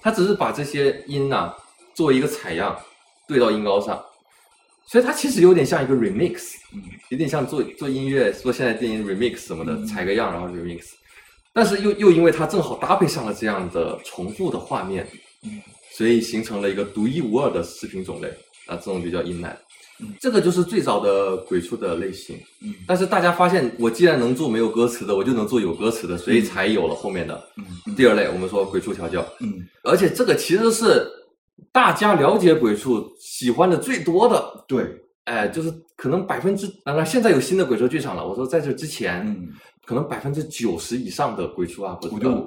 [0.00, 1.55] 它只是把这些音呐、
[1.94, 2.79] 作为一个采样
[3.27, 4.03] 对到音高上，
[4.87, 6.83] 所以它其实有点像一个 remix，嗯。
[7.11, 9.87] 有点像做做音乐做现在电影 remix 什么的，嗯。
[9.87, 10.87] 采个样然后 remix，
[11.53, 15.07] 但是又又因为它正好搭配上了这样的重复的画面，
[15.42, 15.61] 嗯。
[15.92, 18.29] 所以形成了一个独一无二的视频种类
[18.66, 19.57] 啊，这种就叫 InMad。
[20.00, 27.40] 嗯这个就是最早的鬼畜的类型，嗯但是大家发现，我既然能做没有歌词的，我就能做有歌词的，所以才有了后面的
[27.96, 28.27] 第二类。
[28.27, 31.07] 我们说鬼畜调教，嗯而且这个其实是
[31.70, 34.85] 大家了解鬼畜喜欢的最多的，对，
[35.27, 38.27] 哎，就是可能百分之，当然现在有新的鬼畜剧场了。
[38.27, 39.48] 我说在这之前，嗯
[39.87, 41.94] 可能百分之九十以上的鬼畜的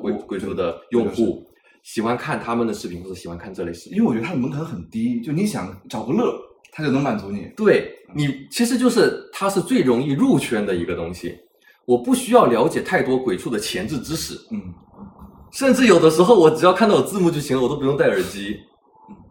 [0.01, 1.46] 鬼我鬼畜的用户
[1.87, 3.97] 喜欢看他们的视频，或者喜欢看这类视频。
[3.97, 6.37] 因为我觉得它的门槛很低，就你想找个乐，
[6.69, 7.49] 它就能满足你。
[7.55, 11.37] 对你，其实就是它是最容易入圈的一个东西。
[11.85, 14.61] 我不需要了解太多鬼畜的前置知识，嗯
[15.53, 18.59] 甚至有的时候我只要看到有字幕就行了，我都不用戴耳机，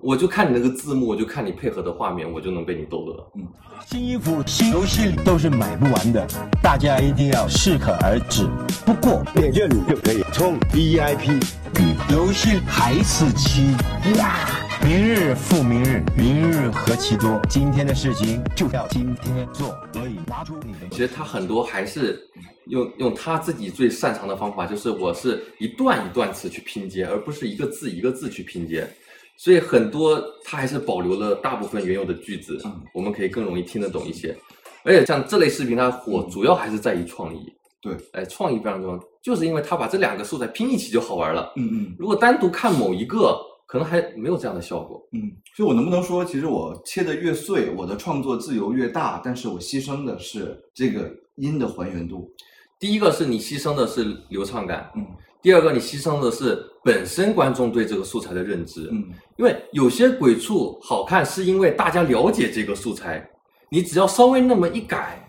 [0.07, 3.33] 我就看你那个字幕，我就看你配合的画面，我就能被你逗乐。
[3.35, 3.45] 嗯
[3.87, 6.25] 新衣服、新游戏都是买不完的，
[6.63, 8.47] 大家一定要适可而止。
[8.85, 11.45] 不过点这里就可以充 VIP，
[12.13, 13.73] 游戏还是七
[14.17, 14.49] 呀。
[14.81, 17.41] 明日复明日，明日何其多。
[17.49, 22.25] 今天的事情就要今天做，所以拿出你的其实他很多还是
[22.67, 28.89] 用用他自己最擅长的方法，就是我是一段一段词去拼接，而不是一个字一个字去拼接。
[29.39, 34.37] 所以很多它还是保留了大部分原有的句子，嗯我们可以更容易听得懂一些。
[34.85, 37.53] 而且像这类视频它火，主要还是在于创意。
[37.81, 41.53] 对，哎，创意非常重要，就是因为它把这两个素材拼一起就好玩了。
[41.57, 45.01] 嗯嗯如果单独看某一个，可能还没有这样的效果。
[45.13, 52.33] 嗯，所以我能不能说，其实我切的越碎，我的创作自由越大，但是我牺牲的是这个音的还原度。
[52.79, 55.07] 第一个是你牺牲的是流畅感，嗯
[55.47, 58.89] 第二个你牺牲的是本身观众对这个素材的认知。
[58.91, 63.25] 嗯因为有些鬼畜好看，是因为大家了解这个素材，
[63.71, 65.25] 你只要稍微那么一改，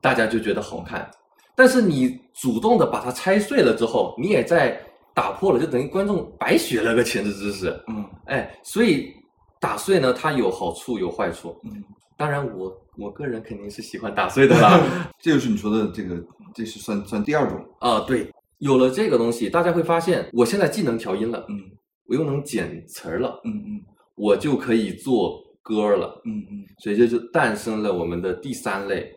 [0.00, 1.08] 大家就觉得好看。
[1.54, 4.76] 但是你主动的把它拆碎了之后，你也在
[5.14, 7.80] 打破了，就等于观众白学了个前置知识。
[7.86, 9.14] 嗯哎，所以
[9.60, 11.56] 打碎呢，它有好处有坏处。
[11.62, 11.80] 嗯，
[12.16, 14.80] 当然我，我个人肯定是喜欢打碎的啦。
[15.22, 16.16] 这就是你说的这个，
[16.52, 17.64] 这是算算第二种。
[17.78, 21.60] 啊，对，有了这个东西，大家会发现，我现在既能调音了，嗯。
[22.06, 23.80] 我又能剪词儿了，嗯嗯。
[24.14, 26.20] 我就可以做歌了。
[26.26, 26.64] 嗯嗯。
[26.78, 29.10] 所以这就诞生了我们的第三类，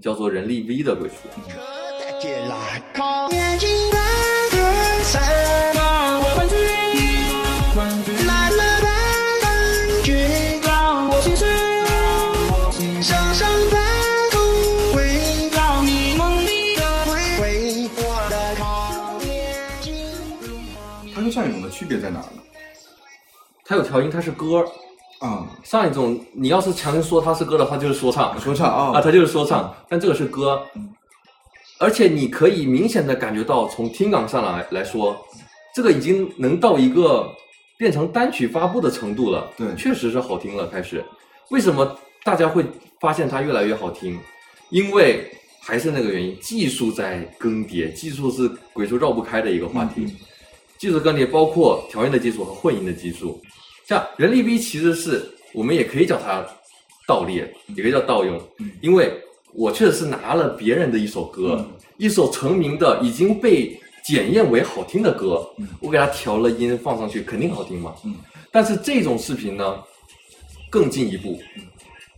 [0.00, 1.14] 叫做人力 V 的鬼畜。
[2.20, 2.38] 姐
[21.78, 22.42] 区别在哪儿呢？
[23.64, 24.68] 它有调音，它是歌儿。
[25.20, 30.92] 啊，上一种你要是强行说它是歌的话，就是说唱，说唱啊啊，它就是说唱，但这个是歌嗯，
[31.78, 35.24] 而且你可以明显的感觉到，从听感上来来说，
[35.72, 37.32] 这个已经能到一个
[37.76, 39.48] 变成单曲发布的程度了。
[39.56, 40.66] 对确实是好听了。
[40.66, 41.04] 开始，
[41.50, 42.64] 为什么大家会
[42.98, 44.18] 发现它越来越好听？
[44.70, 50.02] 因为还是那个原因，技术在更迭，技术是鬼畜绕不开的一个话题。
[50.02, 50.16] 嗯
[50.78, 53.40] 技术更迭包括调音的技术和混音的技术。
[53.86, 56.46] 像人力 B 其实是我们也可以叫它
[57.06, 59.12] 盗猎，也可以叫盗用，嗯因为
[59.52, 67.94] 我确实是拿了别人的一首歌，嗯一首成名的已经被检验为好听的歌，嗯我给它调了音放上去，肯定好听嘛。
[68.04, 68.14] 嗯
[68.50, 69.78] 但是这种视频呢，
[70.70, 71.38] 更进一步。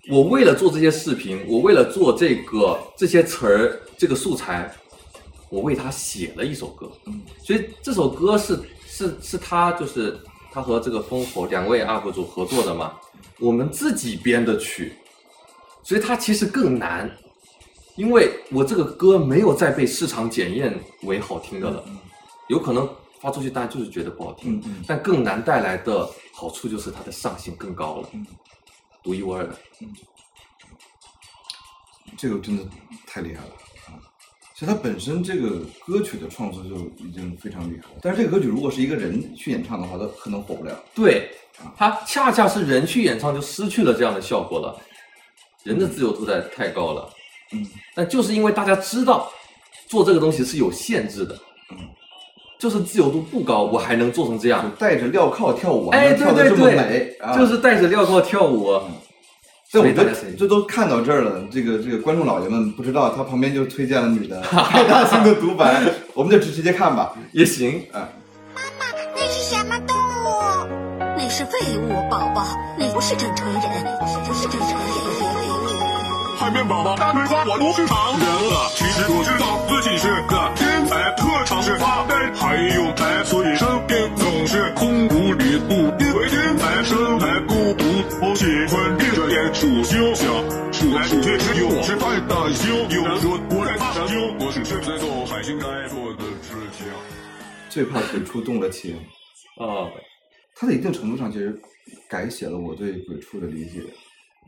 [0.08, 4.72] 我为了做这些视频，我为了做这个这些词儿这个素材，
[5.50, 6.90] 我为他写了一首歌。
[7.06, 10.18] 嗯，所以这首歌是是是他就是
[10.52, 12.98] 他和这个烽火两位 UP 主合作的嘛，
[13.38, 14.94] 我们自己编的曲，
[15.82, 17.10] 所以它其实更难，
[17.96, 21.84] 因为我这个歌没有再被市场检验为好听的了，
[22.48, 22.88] 有可能
[23.20, 28.26] 发出去大家就是觉得不好听，但更难带来的好处就是它的上限更高了，嗯
[29.02, 29.56] 独一无二的。
[32.18, 32.64] 这个真的
[33.06, 33.69] 太厉害了啊！
[34.60, 35.52] 其实它本身这个
[35.86, 40.78] 歌曲的创作就已经非常厉害了，但是这个歌曲如果是一个人去演唱的话，它可能火不了。
[40.94, 44.76] 对啊，它恰恰是人去演唱就失去了这样的效果了，
[45.64, 47.08] 人的自由度在太高了。
[47.52, 49.32] 嗯但就是因为大家知道
[49.88, 51.34] 做这个东西是有限制的，
[51.70, 51.78] 嗯，
[52.58, 57.34] 就是自由度不高，我还能做成这就样，带着镣铐跳舞，还哎，能跳得这么对对对！
[57.34, 58.78] 就是带着镣铐跳舞。
[59.70, 65.80] 所以大家谁这都看到这儿了，这个这个观众老爷们不知道，他旁边就推荐了你的派大星的独白，
[66.12, 67.12] 我们就直直接看吧。
[67.30, 68.02] 也行，啊，
[68.52, 70.66] 妈妈那是什么动物？
[71.16, 72.44] 那是废物宝宝，
[72.76, 73.62] 那不是正常人，
[74.26, 74.80] 不是正常人。
[76.36, 78.72] 海绵宝宝大嘴巴，我不是常人了。
[78.74, 83.22] 其实我知道自己是个天才，特长是发呆还有呆，
[90.00, 92.72] 休想，数来数去只有我是派大星。
[92.88, 96.86] 有人说我在大星，我是正在做海星该做的事情。
[97.68, 98.96] 最怕鬼畜动了情，
[99.58, 99.92] 啊，
[100.54, 101.60] 它在一定程度上其实
[102.08, 103.82] 改写了我对鬼畜的理解，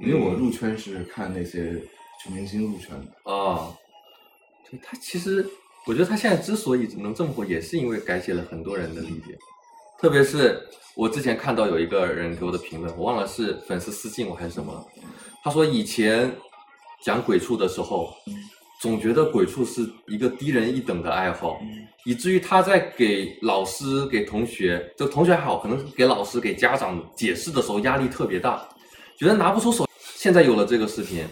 [0.00, 1.78] 因为我入圈是看那些
[2.24, 3.30] 全明星入圈的。
[3.30, 3.76] 啊，
[4.70, 5.46] 对他其实，
[5.86, 9.36] 我觉得他现在之所以能这么火，也是因为改写了很多人的理解。
[10.00, 10.58] 特别是
[10.96, 14.84] 我之前看到有一个人给我的评论，我忘了是粉丝私信我还是什么，
[15.42, 16.33] 他说以前
[17.02, 18.14] 讲鬼畜的时候，
[18.81, 21.61] 总觉得鬼畜是一个低人一等的爱好，
[22.05, 28.62] 以至于他在给老师、给同学，就同学还好，可能给老师、给家长解释的时候压力特别大，
[29.18, 29.88] 觉得拿不出手。
[30.14, 31.26] 现在有了这个视频，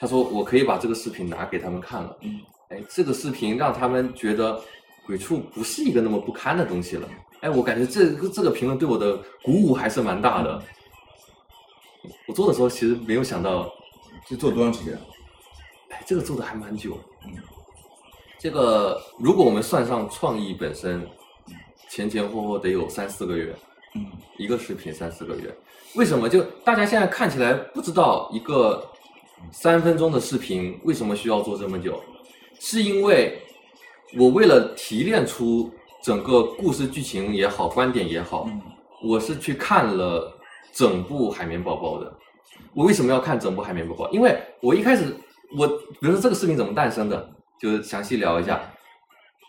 [0.00, 2.16] 他说我可以把这个视频拿给他们看了。
[2.22, 2.40] 嗯，
[2.70, 4.60] 哎，这个视频让他们觉得
[5.06, 7.08] 鬼畜不是一个那么不堪的东西了。
[7.40, 10.60] 哎，我感觉这个这个评论对我的鼓舞还是蛮大的。
[12.26, 13.72] 我做的时候其实没有想到，
[14.26, 14.98] 这做多长时间？
[15.90, 16.98] 哎，这个做的还蛮久。
[17.26, 17.32] 嗯，
[18.38, 21.06] 这个如果我们算上创意本身，
[21.88, 23.54] 前前后后得有三四个月。
[23.96, 24.04] 嗯
[24.36, 25.56] 一个视频三四个月，
[25.94, 26.28] 为什么？
[26.28, 28.84] 就大家现在看起来不知道一个
[29.52, 32.02] 三分钟的视频为什么需要做这么久，
[32.58, 33.40] 是因为
[34.18, 38.60] 我为了提炼出整个故事剧情也好，观点也好，嗯
[39.00, 40.33] 我是去看了
[40.74, 42.12] 整部《海绵宝宝》的。
[42.74, 44.06] 我为什么要看整部《海绵宝宝》？
[44.10, 45.14] 因为我一开始
[45.56, 48.60] 我比如说这个视频怎么诞生的，就是详细聊一下。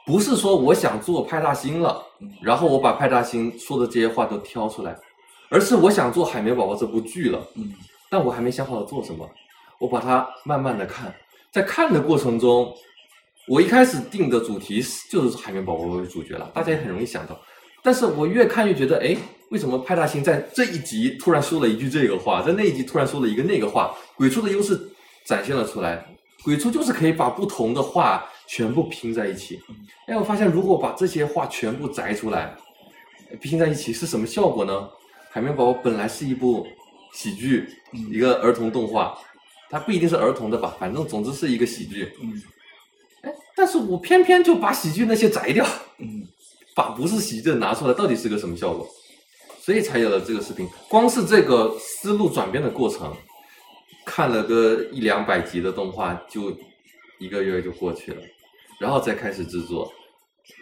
[0.06, 2.00] 不是说我想做派大星了，
[2.40, 4.96] 然后我把派大星说的这些话都挑出来，
[5.50, 7.44] 而是我想做《海绵宝宝》这部剧了，
[8.08, 9.28] 但我还没想好做什么，
[9.80, 11.12] 我把它慢慢的看，
[11.52, 12.72] 在看的过程中，
[13.48, 17.36] 我一开始定的主题是就是海绵宝宝为主角了，大家也很容易想到，
[17.86, 19.16] 但是我越看越觉得，哎，
[19.50, 24.90] 为什么派大星在这一集突然说了一句这个话，在那一集突然说了一个那个话，鬼畜的优势
[25.24, 26.04] 展现了出来，
[26.44, 29.62] 鬼畜就是可以把不同的话全部拼在一起，
[30.08, 32.58] 哎，我发现如果把这些话全部摘出来，
[33.40, 34.90] 拼在一起是什么效果呢？
[35.30, 36.66] 海绵宝宝本来是一部
[37.14, 37.70] 喜剧，
[38.12, 39.16] 一个儿童动画，
[39.70, 42.12] 它不一定是儿童的吧，反正总之是一个喜剧。
[42.20, 42.42] 嗯
[43.22, 45.66] 哎，但是我偏偏就把喜剧那些摘掉，
[46.00, 46.28] 嗯
[46.76, 48.86] 把不是喜剧的拿出来，到底是个什么效果？
[49.62, 50.68] 所以才有了这个视频。
[50.88, 53.12] 光是这个思路转变的过程，
[54.06, 56.56] 看了个一两百集的动画，就
[57.18, 58.22] 一个月就过去了，
[58.80, 59.92] 然后再开始制作，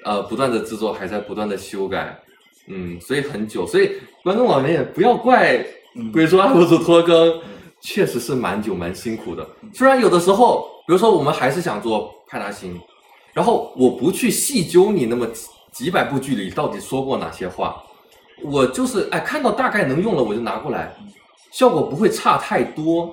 [0.06, 2.18] 呃，不断的制作，还在不断的修改，
[2.68, 3.92] 嗯，所以很久，所以
[4.24, 5.58] 观众老爷也不要怪
[5.96, 7.42] 嗯鬼叔 UP 主拖更，
[7.82, 9.46] 确实是蛮久蛮辛苦的。
[9.74, 12.80] 虽然有的时候，比如说我们还是想做派大星，
[13.34, 15.28] 然后我不去细究你那么
[15.74, 17.84] 几几百部剧里到底说过哪些话，
[18.44, 20.94] 我就是哎看到大概能用了我就拿过来，
[21.52, 23.08] 效果不会差太多，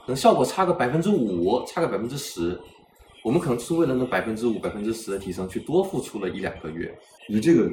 [0.00, 2.58] 可能效果差个百分之五，差个百分之十。
[3.22, 6.96] 我们可能是为了那百分之五、百分之十的提升，去多付出了一两个月。
[7.28, 7.70] 我觉得这个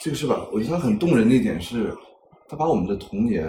[0.00, 0.46] 这个是吧？
[0.50, 1.94] 我觉得它很动人的一点是，
[2.48, 3.44] 它把我们的童年，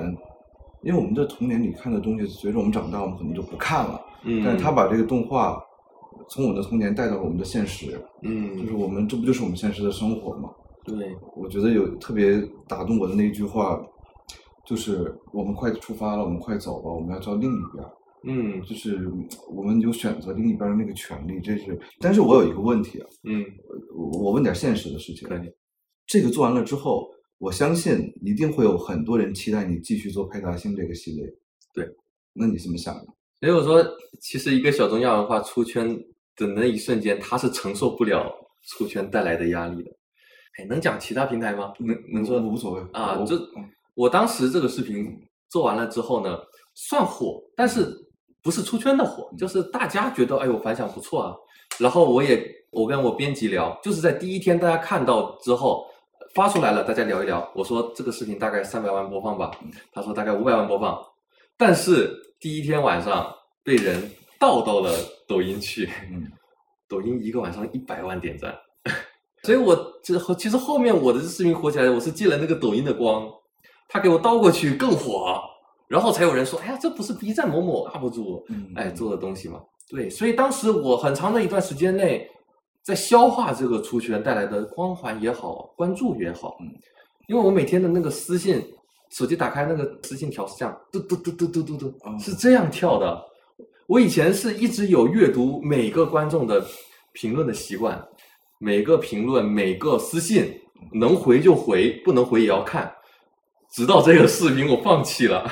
[0.83, 4.01] 因为我们的童年里看的东西，随着我们长大，我们可能就不看了。
[4.23, 5.63] 嗯但是他把这个动画
[6.31, 10.49] 从我们的童年带到了我们的现实，嗯就嗯是，我们这不就是我们现实的生活吗？
[10.85, 13.79] 对，我觉得有特别打动我的那一句话，
[14.65, 17.91] 就是我们快出发了，我们快走吧，我们要到另一边儿。
[18.23, 19.11] 嗯就是
[19.51, 21.77] 我们有选择另一边儿的那个权利，这是。
[21.99, 23.43] 但是我有一个问题啊，嗯，
[23.93, 25.27] 我我问点现实的事情。
[25.27, 25.51] 可以。
[26.05, 31.25] 这个做完了之后，我相信一定会有很多人期待你继续做派大星这个系列。
[31.73, 31.85] 对，
[32.33, 33.05] 那你怎么想的？
[33.41, 33.83] 所以我说，
[34.21, 35.99] 其实一个小众亚文化出圈
[36.35, 38.31] 的那一瞬间，他是承受不了
[38.69, 39.91] 出圈带来的压力的。
[40.59, 41.73] 哎，能讲其他平台吗？
[41.79, 45.05] 能能说我无所谓，啊就嗯我当时这个视频
[45.49, 46.37] 做完了之后呢，
[46.75, 47.93] 算火，但是
[48.41, 51.35] 不是出圈的火，就是大家觉得哎呦反响不错啊。
[51.77, 55.85] 然后我也我跟我编辑聊，就是在第一天大家看到之后
[56.33, 57.49] 发出来了，大家聊一聊。
[57.55, 59.51] 我说这个视频大概三百万播放吧，
[59.93, 61.01] 他说大概五百万播放，
[61.57, 64.93] 但是第一天晚上被人盗到了
[65.31, 66.29] 抖音去，嗯。
[66.89, 68.53] 抖音一个晚上一百万点赞，
[69.43, 73.25] 所以我这后其实后面我的视频火起来，我是借了那个抖音的光，
[73.87, 75.41] 他给我倒过去更火，
[75.87, 79.61] 然后才有人说，哎呀，这不是 B 站某某 UP 主嗯哎做的东西吗？
[79.89, 82.29] 对，所以当时我很长的一段时间内
[82.83, 86.67] 在消化这个出圈带来的光环也好，关注也好，嗯，
[87.29, 88.61] 因为我每天的那个私信，
[89.11, 93.30] 手机打开那个私信条是这样，嘟嘟嘟嘟嘟嘟嘟哦，是这样跳的。
[93.91, 96.65] 我以前是一直有阅读每个观众的
[97.11, 98.01] 评论的习惯，
[98.57, 100.49] 每个评论、每个私信
[100.93, 102.89] 能回就回，不能回也要看。
[103.69, 105.45] 直到这个视频我放弃了，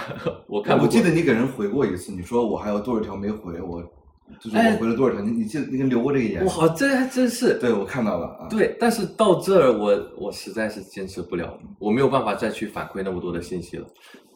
[0.47, 3.83] 我看不我记得你给人回过一次，你说我还有多少条没回，我
[4.39, 6.45] 就是哎我回了多少条，你你记得你给留过这个言？
[6.45, 8.47] 哇，这还真是对我看到了啊。
[8.49, 13.85] 对，但是到这儿我我实在是坚持不了，我没有办法再去反馈那么多的信息了。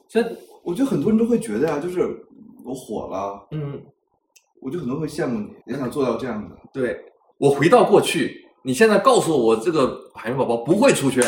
[0.09, 0.25] 所以，
[0.61, 2.01] 我觉得很多人都会觉得呀、就是
[2.65, 3.81] 我火了，嗯，
[4.63, 6.55] 我就很多人会羡慕你，也想做到这样子。
[6.73, 6.99] 对
[7.37, 11.23] 我回到过去，你现在告诉我我这个海绵宝宝不会出圈，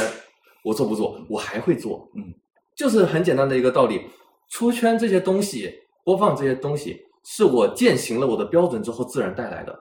[0.64, 1.20] 我做不做？
[1.30, 2.10] 我还会做。
[2.16, 2.34] 嗯，
[2.76, 4.02] 就是很简单的一个道理，
[4.50, 5.72] 出圈这些东西，
[6.04, 9.78] 播放这些东西，是我践行了我的标准之后自然带来的，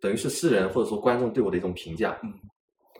[0.00, 2.16] 等于是世人或者说观众对我的一种评价。
[2.22, 2.32] 嗯，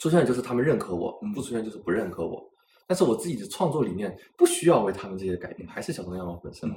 [0.01, 2.43] 出圈就是他们认可我嗯，不出圈就是不认可我。
[2.87, 6.75] 但是我自己的创作理念不需要为他们这些改变，还是小众样貌本身，嗯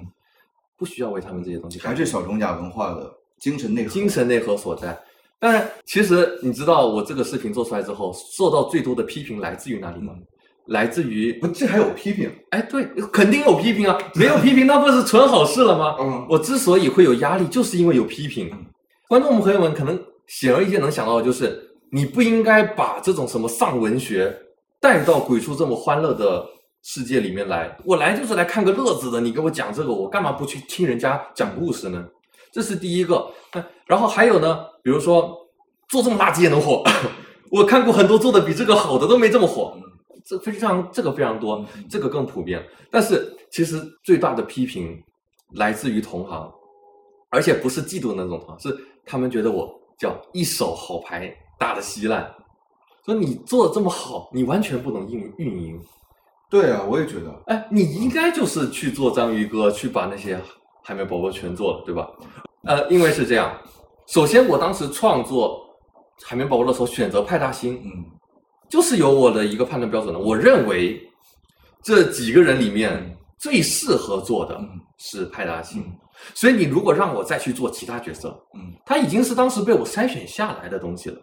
[0.78, 1.80] 不需要为他们这些东西。
[1.80, 3.90] 还是小众亚文化的精神内核。
[3.90, 4.98] 精神内核所在。
[5.40, 10.14] 当然，其实你知道我这个视频做出来之后，受到最多的批评来自于哪里吗？
[10.68, 12.30] 来自于不，这还有批评。
[12.50, 15.96] 哎，对，肯定有批评啊，没有批评那不是纯好事了吗？
[16.00, 18.66] 嗯我之所以会有压力，就是因为有批评嗯。
[19.08, 21.58] 观众朋友们可能显而易见能想到的就是，
[21.92, 24.36] 你不应该把这种什么丧文学
[24.82, 26.46] 带到鬼畜这么欢乐的
[26.90, 27.78] 世界里面来。
[27.84, 32.08] 我来就是来看个乐子的，你给我讲这个，我干嘛不去听人家讲故事呢？
[32.50, 33.30] 这是第一个。
[33.52, 35.38] 哎然后还有呢，比如说
[35.90, 36.82] 做这么垃圾也能火，
[37.52, 39.78] 我看过很多做的比这个好的都没这么火。
[40.26, 42.66] 这非常这个非常多，这个更普遍。
[42.90, 45.04] 但是其实最大的批评
[45.56, 46.50] 来自于同行，
[47.30, 52.34] 而且不是嫉妒的那种同行，是他们觉得我叫一手好牌打得稀烂，
[53.06, 55.82] 说你做的这么好，你完全不能运运营。
[56.50, 57.34] 对啊，我也觉得。
[57.48, 60.40] 哎，你应该就是去做章鱼哥，去把那些
[60.84, 62.10] 海绵宝宝全做了，对吧？
[62.64, 63.56] 呃，因为是这样，
[64.08, 65.62] 首先我当时创作
[66.24, 68.06] 海绵宝宝的时候选择派大星，嗯
[68.70, 70.20] 就是有我的一个判断标准的。
[70.20, 71.02] 我认为
[71.84, 75.98] 这几个人里面最适合做的嗯是派大星，嗯
[76.34, 81.18] 所以你如果让我再去做其他角色，嗯他已经是当时被我筛选下来的东西了。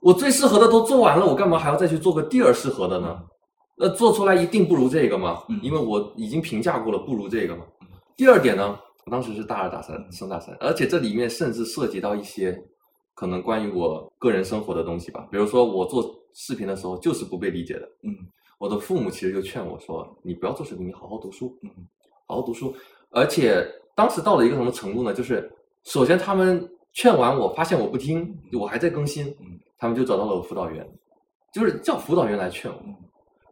[0.00, 3.16] 我最适合的都做完了，我干嘛还要再去做个第二适合的呢？
[3.78, 5.42] 那做出来一定不如这个吗？
[5.48, 7.64] 嗯因为我已经评价过了，不如这个嘛。
[8.16, 12.58] 第二点呢，我当时是大二大三升大三，而且这里面甚至涉及到一些
[13.14, 15.28] 可能关于我个人生活的东西吧。
[15.30, 18.14] 比如说我做视频的时候就是不被理解的，嗯
[18.58, 21.70] 我的父母其实就劝我说：“你不要做视频，你好好读书，嗯，
[22.26, 22.74] 好好读书。”
[23.12, 23.62] 而且
[23.94, 25.12] 当时到了一个什么程度呢？
[25.12, 25.52] 就是
[25.84, 30.88] 首先他们劝完我，发现我不听，我还在更新，嗯他们就找到了我辅导员，
[31.52, 32.80] 就是叫辅导员来劝我。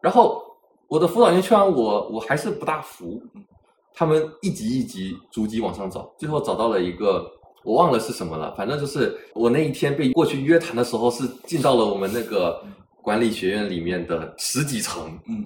[0.05, 0.45] 然后
[0.87, 3.19] 我的辅导员劝完我，我还是不大服。
[3.95, 7.25] 他们一级一级逐级往上找，最后找到了一个
[7.65, 12.63] 我忘了是什么了，反正就是我那一天被过去约谈的时候，是进到了我们那个
[13.01, 15.43] 管理学院里面的十几层，嗯，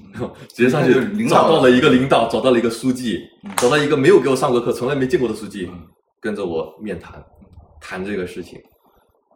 [0.48, 3.20] 直接上去找到了一个领导，找到了一个书记，
[3.59, 5.86] 找到一个没有给我上过课、从来没见过的书记，嗯
[6.20, 7.24] 跟着我面谈，
[7.80, 8.61] 谈这个事情。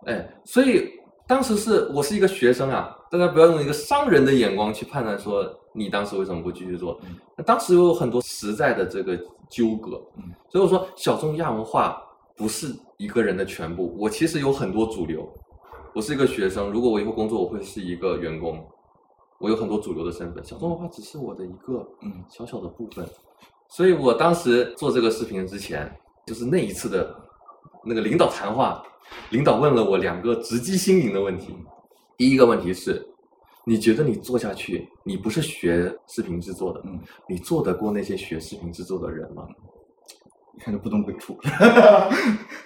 [0.07, 0.91] 哎，所以
[1.27, 7.01] 当时是我是一个学生啊，大家不要用一个商人的眼光去判断说你当时为什么不继续做。
[7.37, 9.17] 那当时有很多实在的这个
[9.49, 12.03] 纠葛，嗯所以我说小众亚文化
[12.37, 15.27] 不是一个人的全部，我其实有很多主流。
[15.95, 18.67] 我是一个学生，如果我以后工作，我会是一个员工，
[19.39, 23.07] 我有很多主流的身份，小众文化只是我的一个嗯小小的部分。
[23.69, 25.91] 所以我当时做这个视频之前，
[26.27, 27.15] 就是那一次的
[27.85, 28.83] 那个领导谈话，
[29.31, 31.55] 领导问了我两个直击心灵的问题。
[32.17, 33.05] 第一个问题是，
[33.65, 39.47] 你觉得你做下去，你不是学视频制作的，嗯，你做得过那些学视频制作的人吗？
[40.55, 41.37] 一看就不懂鬼畜。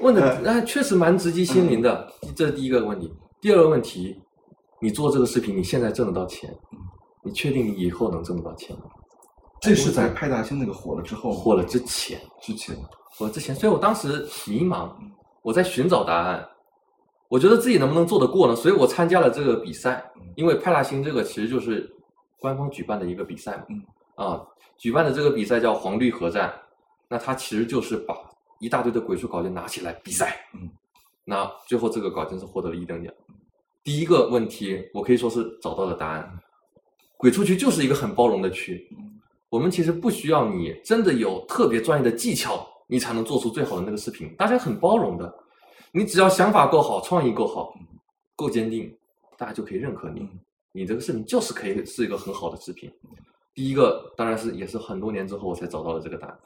[0.00, 3.12] 问的那 确实蛮直击心灵的，这是第一个问题。
[3.40, 4.20] 第二个问题，
[4.80, 6.52] 你做这个视频，你现在挣得到钱？
[7.24, 8.82] 你确定你以后能挣得到钱吗？
[9.60, 12.76] 这是在派大星那个火了之后火了之前，之前，
[13.16, 14.90] 火了之前，所以我当时迷茫，
[15.46, 16.44] 我在寻找答案，
[17.28, 18.56] 我觉得自己能不能做得过呢？
[18.56, 21.88] 所以我参加了这个比赛，因为派大星这个其实就是
[22.40, 23.82] 官方举办的一个比赛嘛，嗯
[24.16, 24.44] 啊，
[24.76, 26.52] 举办的这个比赛叫黄绿合战，
[27.08, 28.12] 那它其实就是把
[28.58, 30.68] 一大堆的鬼畜稿件拿起来比赛，嗯，
[31.24, 33.14] 那最后这个稿件是获得了一等奖。
[33.84, 36.28] 第一个问题，我可以说是找到了答案，
[37.16, 38.84] 鬼畜区就是一个很包容的区，
[39.48, 45.34] 我们其实不需要你真的有特别专业的技巧，你才能做出最好的那个视频，大家很包容的，
[45.92, 47.74] 你只要想法够好，创意够好，
[48.34, 48.96] 够坚定，
[49.36, 50.28] 大家就可以认可你。
[50.72, 52.92] 你这个视频就是可以是一个很好的视频。
[53.54, 56.38] 第一个当然是也是很多年之后我才找到了这个答案。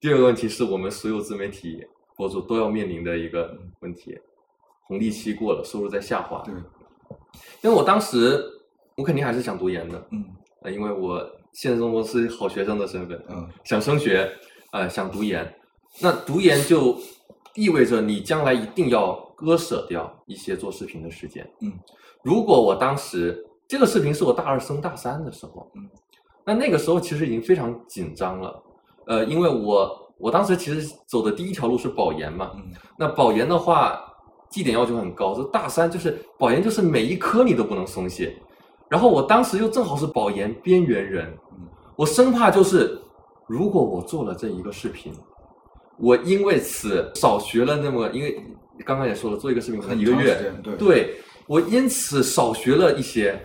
[0.00, 1.86] 第二个问题是我们所有自媒体
[2.16, 4.18] 博主都要面临的一个问题，
[4.82, 6.42] 红利期过了，收入在下滑。
[6.42, 6.52] 对，
[7.62, 8.44] 因为我当时
[8.96, 10.24] 我肯定还是想读研的，嗯
[10.62, 14.30] 呃，因为我现实中我是好学生的身份，嗯想升学，
[14.74, 15.54] 呃，想读研。
[16.00, 16.98] 那读研就
[17.54, 21.48] 意味着你将来一定要割舍掉一些做视频的时间。
[21.60, 21.72] 嗯，
[22.24, 25.88] 如果我当时这个视频是我大二升大三的时候，嗯，
[26.44, 28.62] 那那个时候其实已经非常紧张了，
[29.06, 34.04] 呃，因为我我当时其实走的第一条路是保研嘛，嗯那保研的话，
[34.50, 38.36] 绩点要求很高，就大三就是保研，就是每一科你都不能松懈。
[38.88, 43.00] 然后我当时又正好是保研边缘人，嗯我生怕就是
[43.46, 45.12] 如果我做了这一个视频，
[45.98, 48.42] 我因为此少学了那么，因为
[48.84, 51.16] 刚刚也说了，做一个视频可能一个月对，对
[51.46, 53.38] 我因此少学了一些，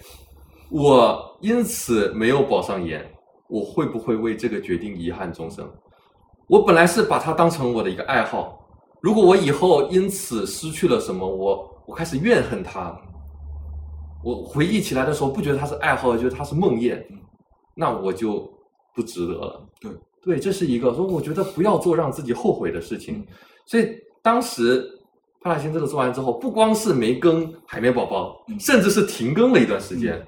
[0.72, 3.06] 我因此没有保上研，
[3.48, 5.70] 我会不会为这个决定遗憾终生？
[6.48, 8.66] 我本来是把它当成我的一个爱好，
[9.02, 13.00] 如果我以后因此失去了什么，我我开始怨恨它，
[14.24, 17.00] 我回忆起来的时候不觉得它是爱好，觉得它是梦魇，
[17.76, 18.52] 那我就
[19.00, 19.70] 不值得了。
[19.80, 19.92] 对
[20.22, 23.16] 对，这是一个所以，我觉得不要做让自己后悔的事情。
[23.20, 23.28] 嗯
[23.66, 23.88] 所以
[24.24, 24.84] 当时
[25.42, 30.20] 帕拉星这个做完之后，不光是没更海绵宝宝，嗯甚至是停更了一段时间，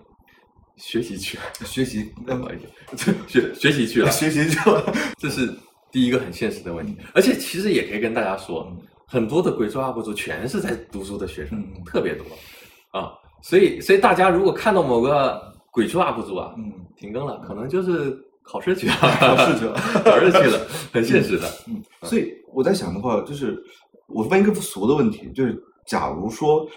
[0.77, 2.57] 学习去了，学习 不好意
[2.95, 5.51] 思学学习去了，学习去了，这是
[5.91, 6.95] 第一个很现实的问题。
[7.15, 12.23] 而且其实也可以跟大家说，嗯很多的鬼畜 UP 主全是在读书的学生，嗯特别多
[12.97, 13.11] 啊。
[13.41, 15.41] 所以，所以大家如果看到某个
[15.71, 19.73] 鬼畜 UP 主啊，嗯停更了，可能就是考试去了，考试去了。
[20.03, 21.47] 考试去了，很现实的。
[21.67, 23.61] 嗯，所以我在想的话，就是
[24.07, 26.67] 我问一个不俗的问题，就是假如说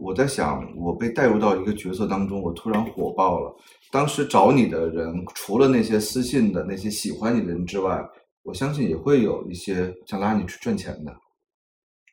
[0.00, 3.54] 我在想，我被带入到一个角色当中，我突然火爆了，
[3.90, 8.02] 当时找你的人，除了那些私信的那些喜欢你的人之外，
[8.42, 11.14] 我相信也会有一些想拉你去赚钱的，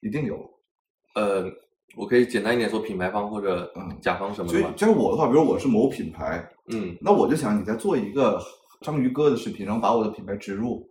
[0.01, 0.35] 一定有。
[1.15, 1.45] 呃，
[1.97, 3.97] 我可以简单一点说，品牌方或者嗯。
[4.01, 4.75] 甲方什么所以的吧。
[4.77, 8.39] 像我的话，比如我是某品牌，嗯，那我就想你在做一个
[8.85, 10.89] 章鱼哥的视频，然后把我的品牌植入。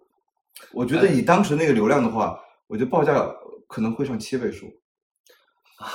[0.72, 3.14] 我觉得哎以当时那个流量的话，我觉得报价
[3.66, 4.66] 可能会上七位数。
[5.80, 5.88] 啊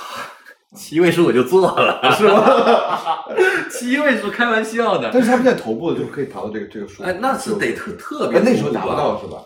[0.74, 2.42] 七位数我就做了， 是吗？
[3.70, 5.08] 七位数开玩笑的。
[5.12, 7.04] 但是他们在头部的就可以达到这个这个数。
[7.04, 9.38] 哎，那是得特特别哎，那时候达不到是吧？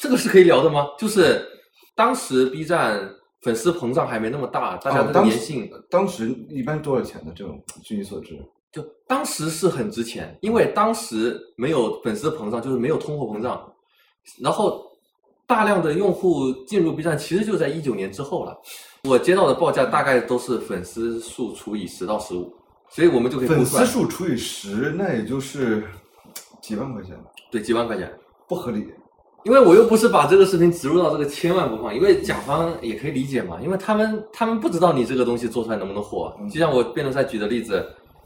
[0.00, 0.84] 这个是可以聊的吗？
[0.98, 1.46] 就是
[1.94, 3.08] 当时 B 站
[3.42, 7.62] 粉丝膨胀还没那么大，大家粘性、当时一般多少钱的这种？
[7.84, 8.36] 据你所知，
[8.72, 13.70] 就当时是很值钱，因为当时没有粉丝膨胀，就是没有通货膨胀，
[14.40, 14.82] 然后
[15.46, 18.56] 大量的用户进入 B 站，其实就在一九年之后了。
[19.04, 22.54] 我接到的报价大概都是粉丝数除以十到十五，
[22.88, 25.84] 所以我们就可以粉丝数除以十，那也就是
[26.62, 28.10] 几万块钱吧，对几万块钱。
[28.48, 28.86] 不合理。
[29.44, 36.32] 因为我又不是把这个视频植入到这个千万播放，因为甲方也可以理解嘛，因为他们他们不知道你这个东西做出来能不能火。
[36.48, 37.84] 就像我辩论赛举的例子，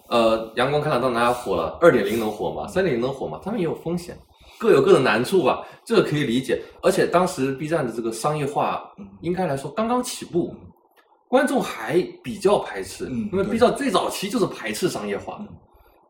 [0.08, 2.66] 呃，阳光开朗到哪火了，二点零能火吗？
[2.68, 3.40] 三点零能火吗？
[3.42, 4.16] 他们也有风险，
[4.58, 6.62] 各有各的难处吧，这个可以理解。
[6.82, 8.88] 而且当时 B 站的这个商业化，
[9.20, 10.54] 应该来说刚刚起步，
[11.28, 15.38] 观众还比较排斥，因为 B 站最早期就是排斥商业化。
[15.38, 15.44] 的，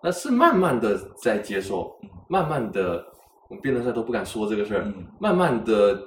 [0.02, 3.02] 那是慢慢的在接受，慢慢的，
[3.48, 5.06] 我们辩论赛都不敢说这个事儿，嗯。
[5.18, 5.98] 慢慢的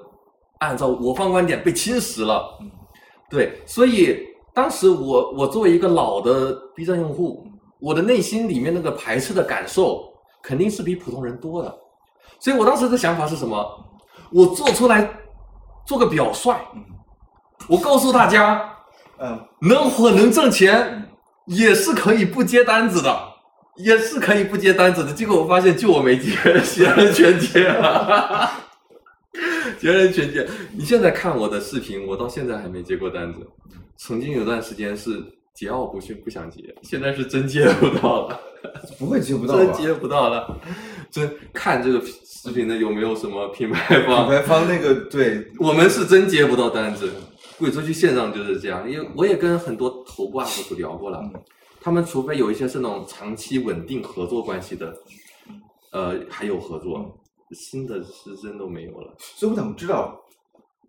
[0.60, 2.60] 按照我方观点被侵蚀了，
[3.30, 7.48] 对，所以当时我我作为一个老的 B 站用户，
[7.80, 10.14] 我的内心里面那个排斥的感受
[10.44, 11.78] 肯定是比普通人多的，
[12.40, 13.86] 所以我当时的想法是什么？
[14.32, 15.10] 我做出来
[15.86, 16.56] 做个表率，
[17.68, 18.78] 我告诉大家，
[19.18, 21.10] 嗯，能火能挣钱，
[21.46, 23.20] 也是可以不接单子的，
[23.78, 25.12] 也是可以不接单子的。
[25.12, 26.32] 结果我发现，就我没接，
[26.64, 28.52] 其他人全接了，
[29.80, 30.48] 其他人全接。
[30.74, 33.40] 你现在看我的视频，我到现在还没接过单子。
[33.98, 35.22] 曾经有段时间是
[35.60, 38.40] 桀骜不驯，不想接，现在是真接不到了，
[38.98, 39.60] 不会接不到吧？
[39.66, 40.58] 真接不到了。
[41.12, 44.26] 真看这个视频的有没有什么品牌方？
[44.26, 47.12] 品牌方那个对，我们是真接不到单子，
[47.58, 48.90] 贵州去线上就是这样。
[48.90, 51.22] 因为我也跟很多头部 UP 主聊过了，
[51.82, 54.96] 他们除非有一些是那种长期稳定合作关系的，
[55.92, 57.20] 呃，还有合作，
[57.52, 59.14] 新的是真都没有了。
[59.18, 60.18] 所以我想知道，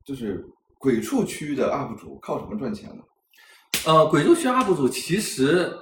[0.05, 0.47] 就是
[0.79, 3.03] 鬼畜区的 UP 主靠什么赚钱呢？
[3.87, 5.73] 呃，鬼畜区 UP 主其实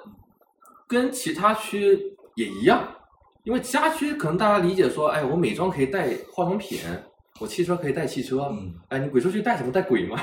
[0.86, 1.99] 跟其他区
[2.36, 2.89] 也一样，
[3.45, 6.78] 因为其他区可能大家理解说，哎，我美妆可以带化妆品，
[7.41, 9.72] 我汽车可以带汽车，嗯哎，你鬼畜区带什么？
[9.72, 10.16] 带鬼吗？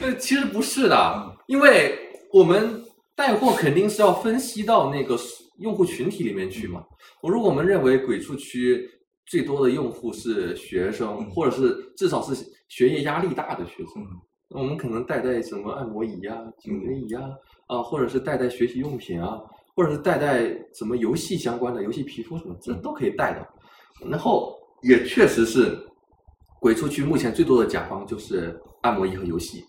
[0.00, 1.98] 呃， 其实不是的，因为
[2.32, 2.82] 我们
[3.14, 5.18] 带货肯定是要分析到那个
[5.58, 6.84] 用户群体里面去嘛。
[7.22, 8.88] 我如果我们认为鬼畜区
[9.26, 12.36] 最多的用户是学生，或者是至少是
[12.68, 17.20] 学业压力大的学生，那我们可能带带什么按摩椅呀、颈椎椅呀，
[17.66, 19.40] 啊，或者是带带学习用品啊，
[19.74, 23.46] 或者是带带什么游戏相关的游戏皮肤什么，这都可以带的。
[24.08, 25.76] 然后也确实是，
[26.60, 29.64] 鬼畜区目前最多的甲方就是按摩椅和游戏，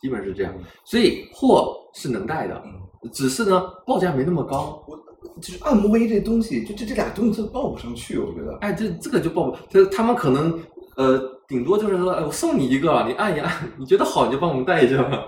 [0.00, 0.54] 基本是这样。
[0.84, 2.62] 所以货是能带的，
[3.12, 4.82] 只是呢报价没那么高。
[4.86, 4.96] 我
[5.40, 8.56] 就是按摩仪这东西，就这这俩东西它报不上去，我觉得。
[8.62, 10.58] 哎，这这个就报不，这他们可能
[10.96, 11.18] 呃，
[11.48, 15.26] 顶多就是说，哎，我送你一个，你按一按， 你觉得好你就帮我们带一下吧，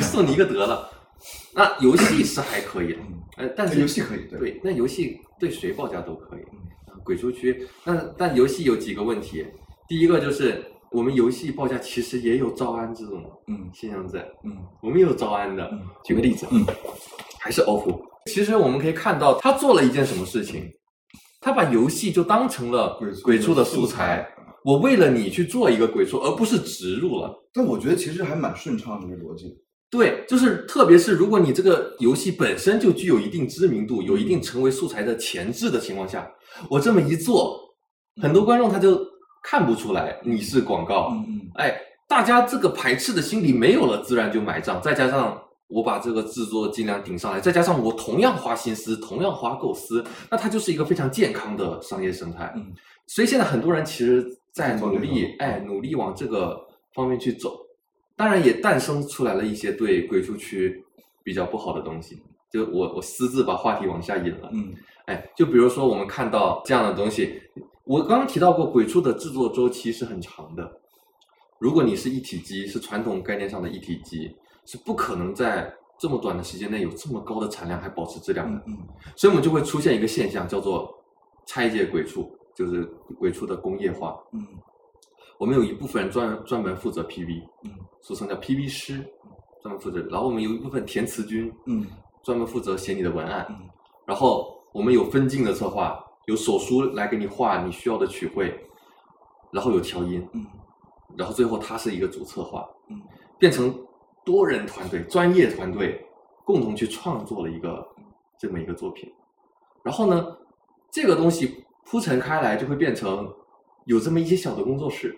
[0.00, 0.88] 送你一个得了。
[1.54, 2.98] 那游戏是还可以的，
[3.36, 4.38] 呃，但是游戏可以对。
[4.38, 6.40] 对，那游戏对谁报价都可以。
[7.04, 9.44] 鬼畜区，那但游戏有几个问题，
[9.88, 13.68] 第一个就是我们游戏报价其实也有招安这种嗯。
[13.72, 14.56] 现象在，嗯。
[14.80, 15.68] 我们也有招安的。
[16.04, 16.64] 举个例子，嗯，
[17.40, 20.70] 还是 OPPO，其实我们可以看到他做了一件什么事情，
[21.40, 24.26] 他把游戏就当成了鬼畜的素素材，
[24.64, 27.32] 我为了你去做一个鬼畜，而不是植入了。
[27.52, 29.54] 但我觉得其实还蛮顺畅的这个逻辑。
[29.90, 36.26] 对，就是特别是如果你这个游戏本身就具有一定知名度，有一定成为素材的潜质的情况下，
[36.70, 37.60] 我这么一做，
[38.22, 38.98] 很多观众他就
[39.42, 41.76] 看不出来你是广告，嗯嗯哎，
[42.08, 44.80] 大家这个排斥的心理没有了，自然就买账。
[44.80, 45.38] 再加上
[45.68, 52.50] 我把这个制作尽量顶上来，再加上我同样花心思，同样花构思，那它就是一个非常健康的商业生态。
[52.56, 52.72] 嗯，
[53.08, 57.58] 所以现在很多人其实在努力，哎，努力往这个方面去走。
[58.14, 60.84] 当然也诞生出来了一些对鬼畜区
[61.24, 62.22] 比较不好的东西，
[62.52, 64.50] 就我我私自把话题往下引了。
[64.52, 64.74] 嗯
[65.06, 67.40] 哎，就比如说我们看到这样的东西，
[67.84, 70.80] 我刚刚提到过，鬼畜的制作周期是很长的。
[71.58, 78.62] 如果你是一体机，是传统概念上的一体机，是不可能在这么短的时间内有这么高的产量还保持质量的。
[78.66, 78.78] 嗯
[79.16, 81.02] 所以我们就会出现一个现象，叫做
[81.46, 82.84] 拆解鬼畜，就是
[83.18, 84.18] 鬼畜的工业化。
[84.32, 84.46] 嗯
[85.38, 89.04] 我们有一部分人专专门负责 PV，嗯，俗称叫 PV 师，
[89.60, 90.00] 专门负责。
[90.08, 91.84] 然后我们有一部分填词君，嗯
[92.22, 93.44] 专门负责写你的文案。
[93.50, 93.68] 嗯
[94.06, 98.54] 然后我们有分镜的策划，有手书来给你画你需要的曲绘，
[99.50, 100.46] 然后有调音，嗯
[101.16, 103.02] 然后最后它是一个主策划，嗯，
[103.38, 103.74] 变成
[104.24, 106.06] 多人团队、专业团队
[106.44, 107.84] 共同去创作了一个
[108.38, 109.12] 这么一个作品。
[109.82, 110.36] 然后呢，
[110.90, 113.32] 这个东西铺陈开来，就会变成
[113.84, 115.14] 有这么一些小的工作室，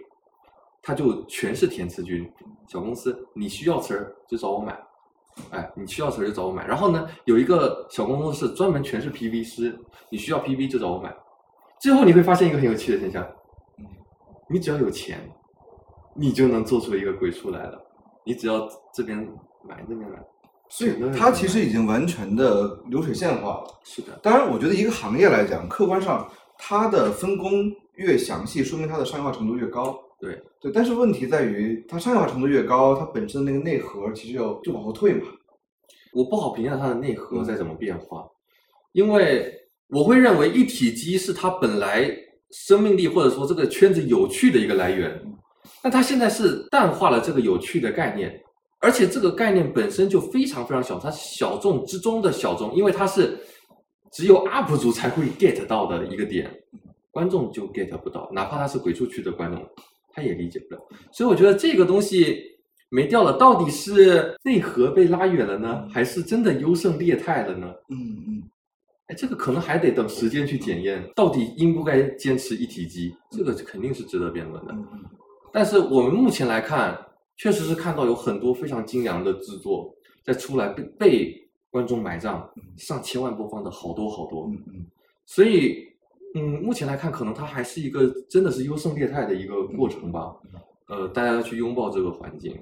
[0.83, 2.31] 它就全是填词君，
[2.67, 4.79] 小公司，你需要词儿就找我买，
[5.51, 6.67] 哎，你需要词儿就找我买。
[6.67, 9.79] 然后呢，有一个小工作室专门全是 PV 师，
[10.11, 11.15] 你需要 PV 就找我买。
[11.81, 13.27] 最后你会发现一个很有趣的现象，
[14.49, 15.21] 你只要有钱，
[16.15, 17.81] 你就能做出一个鬼畜来了。
[18.25, 19.19] 你只要这边
[19.63, 20.19] 买那边买，
[20.71, 23.81] 所以它其实已经完全的流水线化了。
[23.85, 26.27] 是的，当然，我觉得一个行业来讲，客观上
[26.67, 30.01] 它的分工越详细，说明它的商业化程度越高。
[30.19, 35.27] 对对，但是问题在于，它商业化程度越高，它本身的那个内核其实要就往后退嘛。
[36.15, 38.27] 我不好评价它的内核嗯在怎么变化，
[38.93, 39.53] 因为
[39.91, 42.11] 我会认为一体机是它本来
[42.51, 45.21] 生命力或者说这个圈子有趣的一个来源，
[45.83, 48.41] 但它现在是淡化了这个有趣的概念，
[48.81, 53.39] 而且这个概念本身就非常非常小，它是小众之中的小众，因为它是
[54.15, 56.49] 只有 UP 主才会 get 到的一个点，
[57.11, 59.69] 观众就 get 不到，哪怕他是鬼畜区的观众，
[60.13, 60.81] 他也理解不了。
[61.11, 62.41] 所以我觉得这个东西
[62.91, 67.67] 没掉了，到底是内核被拉远了呢，还是真的优胜劣汰了呢？
[67.91, 68.43] 嗯嗯，
[69.09, 74.73] 哎，这个可能还得等时间去检验，到底应不该坚持一体机，这个肯定是值得辩论的。
[75.53, 76.97] 但是我们目前来看，
[77.37, 79.93] 确实是看到有很多非常精良的制作
[80.25, 81.44] 在出来被被
[81.75, 84.47] 观众买账，上千万播放的好多好多。
[84.47, 84.87] 嗯嗯，
[85.27, 85.89] 所以，
[86.37, 90.37] 嗯，目前来看，可能它还是一个真的是优胜劣汰的一个过程吧。
[90.87, 92.57] 呃，大家要去拥抱这个环境。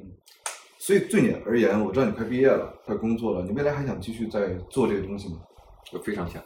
[0.79, 5.43] 所以对你而言，我知道你快毕业了，快工作了，你未来还想继续在做这个东西吗？
[5.93, 6.43] 我非常想。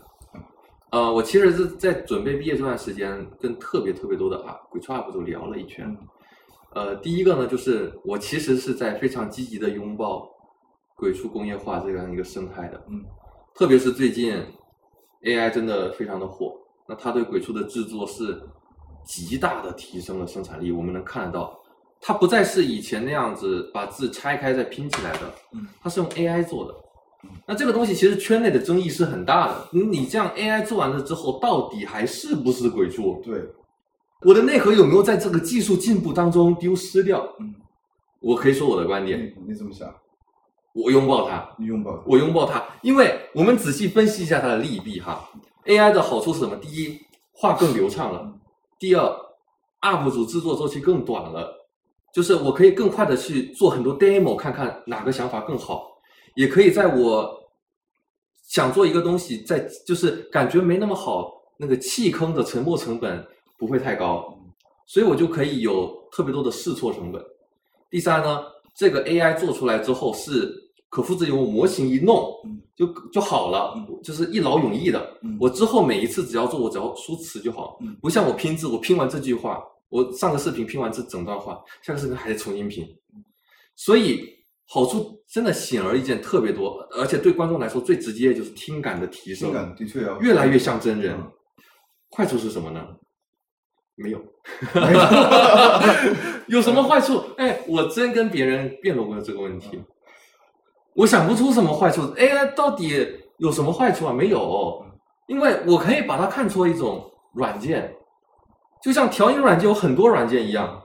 [0.91, 5.97] 呃，我其实是在准备毕业这段时间，跟特别特别多的啊鬼畜 UP 主聊了一圈。
[6.75, 10.29] 呃，第一个呢，就是我其实是在非常积极的拥抱
[10.97, 12.83] 鬼畜工业化这样一个生态的。
[12.89, 13.05] 嗯，
[13.55, 14.43] 特别是最近
[15.23, 16.57] AI 真的非常的火，
[16.89, 18.41] 那它对鬼畜的制作是
[19.05, 20.73] 极大的提升了生产力。
[20.73, 21.59] 我们能看得到，
[22.01, 26.75] 它不再是以前那样子把字拆开再拼起来的，嗯，它是用 AI 做的。
[27.47, 29.69] 那这个东西其实圈内的争议是很大的。
[29.73, 33.21] 你你这样 AI 做完了之后，到底还是不是鬼畜？
[33.25, 33.43] 对，
[34.23, 37.27] 我的内核有没有在这个技术进步当中丢失掉？
[37.41, 37.53] 嗯，
[38.21, 39.93] 我可以说我的观点，你你怎么想？
[40.77, 45.27] 我拥抱它，你拥抱它我拥抱它，因为我们仔细分析一下它的利弊哈。
[45.65, 46.55] AI 的好处是什么？
[46.57, 47.01] 第一，
[47.33, 48.31] 画更流畅了；
[48.79, 49.03] 第二
[49.81, 51.51] ，UP 主制作周期更短了，
[52.13, 55.89] 就是我可以更快的去做很多 demo，看看哪个想法更好，
[56.35, 57.35] 也可以在我
[58.47, 63.27] 想做一个东西，在就是感觉没那么好，那个弃坑的沉没成本
[63.59, 64.39] 不会太高，
[64.87, 67.25] 所以我就可以有特别多的试错成本。
[67.91, 68.43] 第三呢，
[68.77, 75.19] 这个 AI 做出来之后是可复制用模型一弄嗯就就好了，就是一劳永逸的。
[75.23, 82.87] 嗯我之后每一次只要做，我只要输词就好嗯，不像我拼字，我拼完这句话，我上个视频拼完这整段话，下个视频还得重新拼，
[83.75, 84.29] 所以
[84.67, 91.33] 好处真的显而易见特别多，而且对观众来说最直接的就是听感的提升听，感的确要越来越像真人嗯。
[92.11, 92.87] 坏处是什么呢？
[93.95, 94.19] 没有。
[94.75, 95.01] 没有
[96.59, 97.23] 有什么坏处？
[97.37, 99.83] 哎，我真跟别人辩论过这个问题，
[100.97, 102.03] 我想不出什么坏处。
[102.15, 104.13] AI 到底有什么坏处啊？
[104.13, 104.85] 没有，
[105.27, 107.95] 因为我可以把它看作一种软件，
[108.83, 110.83] 就像调音软件有很多软件一样。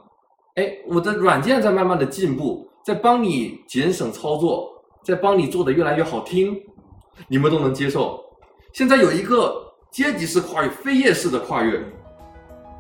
[0.56, 4.70] 哎，我的软件在慢慢的进步，在帮你节省操作，
[5.02, 6.62] 在帮你做的越来越好听，
[7.30, 8.22] 你们都能接受。
[8.74, 11.82] 现在有一个阶级式跨越、飞页式的跨越，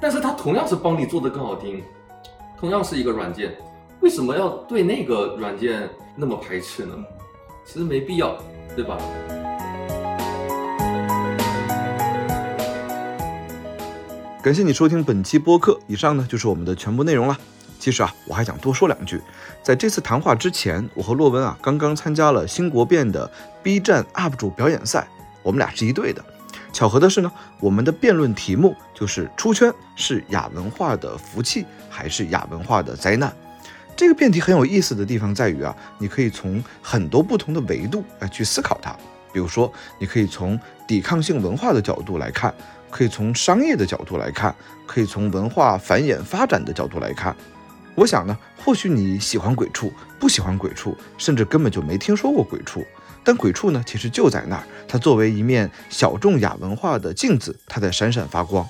[0.01, 1.81] 但是它同样是帮你做的更好听，
[2.59, 3.55] 同样是一个软件，
[4.01, 6.93] 为什么要对那个软件那么排斥呢？
[7.65, 8.37] 其实没必要，
[8.75, 8.97] 对吧？
[14.43, 17.37] 感谢你收听本期播客，以上呢就是我们的全部内容了。
[17.79, 19.21] 其实啊，我还想多说两句。
[19.63, 23.29] 在这次谈话之前，我和洛文啊刚刚参加了新国辩的
[23.63, 25.07] B 站 UP 主表演赛，
[25.43, 26.23] 我们俩是一队的。
[26.73, 33.31] 巧合的是呢，我们的辩论题目就是出圈是亚文化的福气还是亚文化的灾难。
[33.95, 38.95] 这个辩题很有意思的地方在于啊，你可以从很多不同的维度来去思考它。
[39.31, 42.53] 比如说，你可以从抵抗性文化的角度来看，
[42.89, 44.53] 可以从商业的角度来看，
[44.85, 47.35] 可以从文化繁衍发展的角度来看。
[47.95, 52.85] 我想呢，或许你喜欢鬼畜，不喜欢鬼畜，甚至根本就没听说过鬼畜。
[53.23, 58.67] 但鬼畜呢，其实就在那儿，它作为一面小众亚文化的镜子，它在闪闪发光。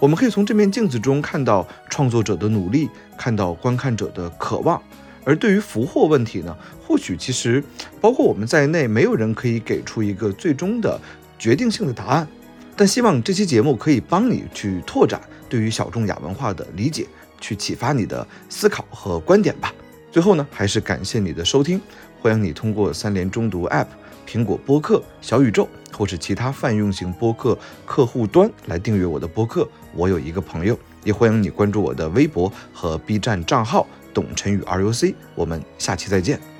[0.00, 4.80] 我们可以从这面镜子中看到创作者的努力，看到观看者的渴望。
[5.24, 6.54] 而对于俘获问题呢，
[6.86, 7.64] 或许其实
[8.00, 11.00] 包括我们在内，没有人可以给出一个最终的
[11.38, 12.28] 决定性的答案。
[12.76, 17.06] 但希望这期节目可以帮你去拓展对于小众亚文化的理解，
[17.40, 19.72] 去启发你的思考和观点吧。
[20.10, 21.80] 最后呢，还是感谢你的收听，
[22.20, 23.86] 欢迎你通过三联中读 App、
[24.28, 25.66] 苹果播客、小宇宙
[25.96, 29.68] 或是其他泛用型播客客户端来订阅我的播客。
[29.94, 35.14] 我有一个朋友，也欢迎你关注我的微博和 B 站账号“董晨宇 RUC”。
[35.34, 36.53] 我们下期再见。